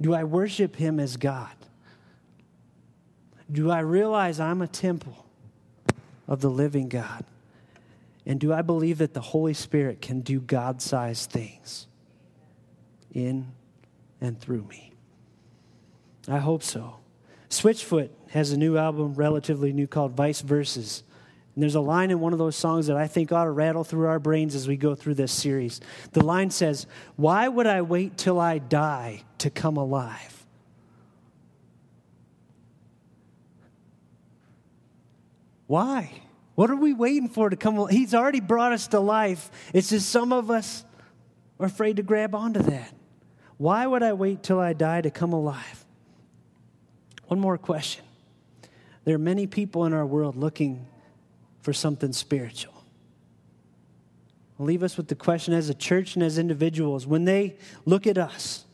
Do 0.00 0.14
I 0.14 0.24
worship 0.24 0.74
Him 0.74 0.98
as 0.98 1.16
God? 1.16 1.54
Do 3.52 3.70
I 3.70 3.78
realize 3.78 4.40
I'm 4.40 4.62
a 4.62 4.66
temple 4.66 5.26
of 6.26 6.40
the 6.40 6.50
living 6.50 6.88
God? 6.88 7.24
And 8.28 8.38
do 8.38 8.52
I 8.52 8.60
believe 8.60 8.98
that 8.98 9.14
the 9.14 9.22
Holy 9.22 9.54
Spirit 9.54 10.02
can 10.02 10.20
do 10.20 10.38
God 10.38 10.82
sized 10.82 11.30
things 11.30 11.86
in 13.10 13.52
and 14.20 14.38
through 14.38 14.64
me? 14.64 14.92
I 16.28 16.36
hope 16.36 16.62
so. 16.62 16.96
Switchfoot 17.48 18.10
has 18.28 18.52
a 18.52 18.58
new 18.58 18.76
album, 18.76 19.14
relatively 19.14 19.72
new, 19.72 19.86
called 19.86 20.12
Vice 20.12 20.42
Verses. 20.42 21.02
And 21.54 21.62
there's 21.62 21.74
a 21.74 21.80
line 21.80 22.10
in 22.10 22.20
one 22.20 22.34
of 22.34 22.38
those 22.38 22.54
songs 22.54 22.86
that 22.88 22.98
I 22.98 23.06
think 23.06 23.32
ought 23.32 23.44
to 23.44 23.50
rattle 23.50 23.82
through 23.82 24.06
our 24.06 24.18
brains 24.18 24.54
as 24.54 24.68
we 24.68 24.76
go 24.76 24.94
through 24.94 25.14
this 25.14 25.32
series. 25.32 25.80
The 26.12 26.22
line 26.22 26.50
says, 26.50 26.86
Why 27.16 27.48
would 27.48 27.66
I 27.66 27.80
wait 27.80 28.18
till 28.18 28.38
I 28.38 28.58
die 28.58 29.22
to 29.38 29.48
come 29.48 29.78
alive? 29.78 30.44
Why? 35.66 36.27
What 36.58 36.70
are 36.70 36.76
we 36.76 36.92
waiting 36.92 37.28
for 37.28 37.48
to 37.48 37.54
come? 37.54 37.86
He's 37.86 38.16
already 38.16 38.40
brought 38.40 38.72
us 38.72 38.88
to 38.88 38.98
life. 38.98 39.48
It's 39.72 39.90
just 39.90 40.08
some 40.08 40.32
of 40.32 40.50
us 40.50 40.84
are 41.60 41.66
afraid 41.66 41.98
to 41.98 42.02
grab 42.02 42.34
onto 42.34 42.60
that. 42.62 42.92
Why 43.58 43.86
would 43.86 44.02
I 44.02 44.14
wait 44.14 44.42
till 44.42 44.58
I 44.58 44.72
die 44.72 45.00
to 45.02 45.08
come 45.08 45.32
alive? 45.32 45.86
One 47.28 47.38
more 47.38 47.58
question. 47.58 48.04
There 49.04 49.14
are 49.14 49.20
many 49.20 49.46
people 49.46 49.84
in 49.84 49.92
our 49.92 50.04
world 50.04 50.34
looking 50.34 50.84
for 51.60 51.72
something 51.72 52.12
spiritual. 52.12 52.74
Leave 54.58 54.82
us 54.82 54.96
with 54.96 55.06
the 55.06 55.14
question 55.14 55.54
as 55.54 55.68
a 55.68 55.74
church 55.74 56.16
and 56.16 56.24
as 56.24 56.38
individuals 56.38 57.06
when 57.06 57.24
they 57.24 57.56
look 57.84 58.04
at 58.04 58.18
us, 58.18 58.64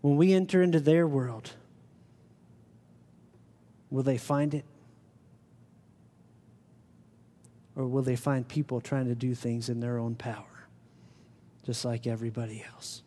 when 0.00 0.16
we 0.16 0.32
enter 0.32 0.60
into 0.60 0.80
their 0.80 1.06
world, 1.06 1.52
will 3.90 4.02
they 4.02 4.18
find 4.18 4.54
it? 4.54 4.64
Or 7.76 7.86
will 7.86 8.02
they 8.02 8.16
find 8.16 8.48
people 8.48 8.80
trying 8.80 9.04
to 9.06 9.14
do 9.14 9.34
things 9.34 9.68
in 9.68 9.80
their 9.80 9.98
own 9.98 10.14
power, 10.14 10.66
just 11.64 11.84
like 11.84 12.06
everybody 12.06 12.64
else? 12.72 13.02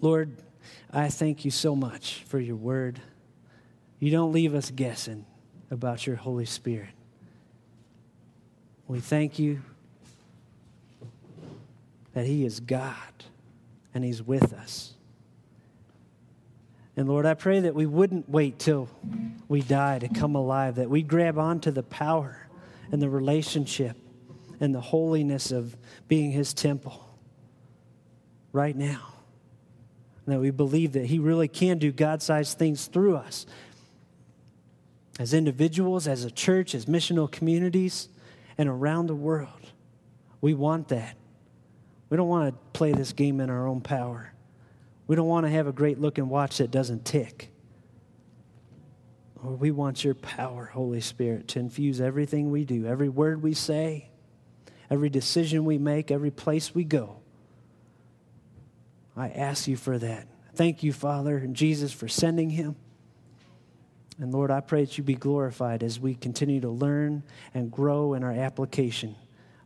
Lord, 0.00 0.36
I 0.90 1.08
thank 1.08 1.44
you 1.44 1.50
so 1.50 1.74
much 1.74 2.22
for 2.26 2.38
your 2.38 2.56
word. 2.56 3.00
You 3.98 4.10
don't 4.10 4.32
leave 4.32 4.54
us 4.54 4.70
guessing 4.70 5.24
about 5.70 6.06
your 6.06 6.16
Holy 6.16 6.44
Spirit. 6.44 6.90
We 8.86 9.00
thank 9.00 9.38
you 9.38 9.62
that 12.12 12.26
He 12.26 12.44
is 12.44 12.60
God 12.60 13.24
and 13.94 14.04
He's 14.04 14.22
with 14.22 14.52
us. 14.52 14.91
And 16.96 17.08
Lord, 17.08 17.24
I 17.24 17.34
pray 17.34 17.60
that 17.60 17.74
we 17.74 17.86
wouldn't 17.86 18.28
wait 18.28 18.58
till 18.58 18.88
we 19.48 19.62
die 19.62 19.98
to 19.98 20.08
come 20.08 20.34
alive, 20.34 20.74
that 20.74 20.90
we 20.90 21.02
grab 21.02 21.38
onto 21.38 21.70
the 21.70 21.82
power 21.82 22.46
and 22.90 23.00
the 23.00 23.08
relationship 23.08 23.96
and 24.60 24.74
the 24.74 24.80
holiness 24.80 25.52
of 25.52 25.76
being 26.06 26.30
His 26.30 26.52
temple 26.52 27.16
right 28.52 28.76
now. 28.76 29.14
And 30.26 30.34
that 30.34 30.40
we 30.40 30.50
believe 30.50 30.92
that 30.92 31.06
He 31.06 31.18
really 31.18 31.48
can 31.48 31.78
do 31.78 31.90
God 31.90 32.22
sized 32.22 32.58
things 32.58 32.86
through 32.86 33.16
us 33.16 33.46
as 35.18 35.34
individuals, 35.34 36.06
as 36.06 36.24
a 36.24 36.30
church, 36.30 36.74
as 36.74 36.86
missional 36.86 37.30
communities, 37.30 38.08
and 38.58 38.68
around 38.68 39.06
the 39.06 39.14
world. 39.14 39.48
We 40.40 40.54
want 40.54 40.88
that. 40.88 41.16
We 42.10 42.16
don't 42.16 42.28
want 42.28 42.54
to 42.54 42.78
play 42.78 42.92
this 42.92 43.12
game 43.12 43.40
in 43.40 43.48
our 43.48 43.66
own 43.66 43.80
power. 43.80 44.32
We 45.12 45.16
don't 45.16 45.28
want 45.28 45.44
to 45.44 45.52
have 45.52 45.66
a 45.66 45.72
great 45.72 46.00
looking 46.00 46.30
watch 46.30 46.56
that 46.56 46.70
doesn't 46.70 47.04
tick. 47.04 47.50
Lord, 49.42 49.60
we 49.60 49.70
want 49.70 50.02
your 50.02 50.14
power, 50.14 50.70
Holy 50.72 51.02
Spirit, 51.02 51.48
to 51.48 51.58
infuse 51.58 52.00
everything 52.00 52.50
we 52.50 52.64
do, 52.64 52.86
every 52.86 53.10
word 53.10 53.42
we 53.42 53.52
say, 53.52 54.08
every 54.88 55.10
decision 55.10 55.66
we 55.66 55.76
make, 55.76 56.10
every 56.10 56.30
place 56.30 56.74
we 56.74 56.84
go. 56.84 57.20
I 59.14 59.28
ask 59.28 59.68
you 59.68 59.76
for 59.76 59.98
that. 59.98 60.28
Thank 60.54 60.82
you, 60.82 60.94
Father, 60.94 61.36
and 61.36 61.54
Jesus 61.54 61.92
for 61.92 62.08
sending 62.08 62.48
him. 62.48 62.74
And 64.18 64.32
Lord, 64.32 64.50
I 64.50 64.60
pray 64.60 64.86
that 64.86 64.96
you 64.96 65.04
be 65.04 65.14
glorified 65.14 65.82
as 65.82 66.00
we 66.00 66.14
continue 66.14 66.62
to 66.62 66.70
learn 66.70 67.22
and 67.52 67.70
grow 67.70 68.14
in 68.14 68.24
our 68.24 68.32
application 68.32 69.16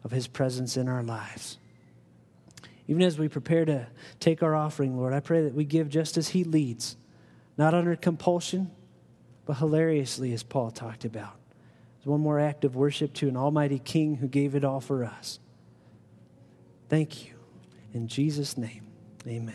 of 0.02 0.10
his 0.10 0.26
presence 0.26 0.76
in 0.76 0.88
our 0.88 1.04
lives. 1.04 1.58
Even 2.88 3.02
as 3.02 3.18
we 3.18 3.28
prepare 3.28 3.64
to 3.64 3.86
take 4.20 4.42
our 4.42 4.54
offering, 4.54 4.96
Lord, 4.96 5.12
I 5.12 5.20
pray 5.20 5.42
that 5.42 5.54
we 5.54 5.64
give 5.64 5.88
just 5.88 6.16
as 6.16 6.28
he 6.28 6.44
leads, 6.44 6.96
not 7.58 7.74
under 7.74 7.96
compulsion, 7.96 8.70
but 9.44 9.58
hilariously, 9.58 10.32
as 10.32 10.42
Paul 10.42 10.70
talked 10.70 11.04
about. 11.04 11.38
It's 11.98 12.06
one 12.06 12.20
more 12.20 12.38
act 12.38 12.64
of 12.64 12.76
worship 12.76 13.12
to 13.14 13.28
an 13.28 13.36
almighty 13.36 13.78
king 13.78 14.16
who 14.16 14.28
gave 14.28 14.54
it 14.54 14.64
all 14.64 14.80
for 14.80 15.04
us. 15.04 15.40
Thank 16.88 17.26
you. 17.26 17.34
In 17.92 18.08
Jesus' 18.08 18.56
name, 18.56 18.86
amen. 19.26 19.54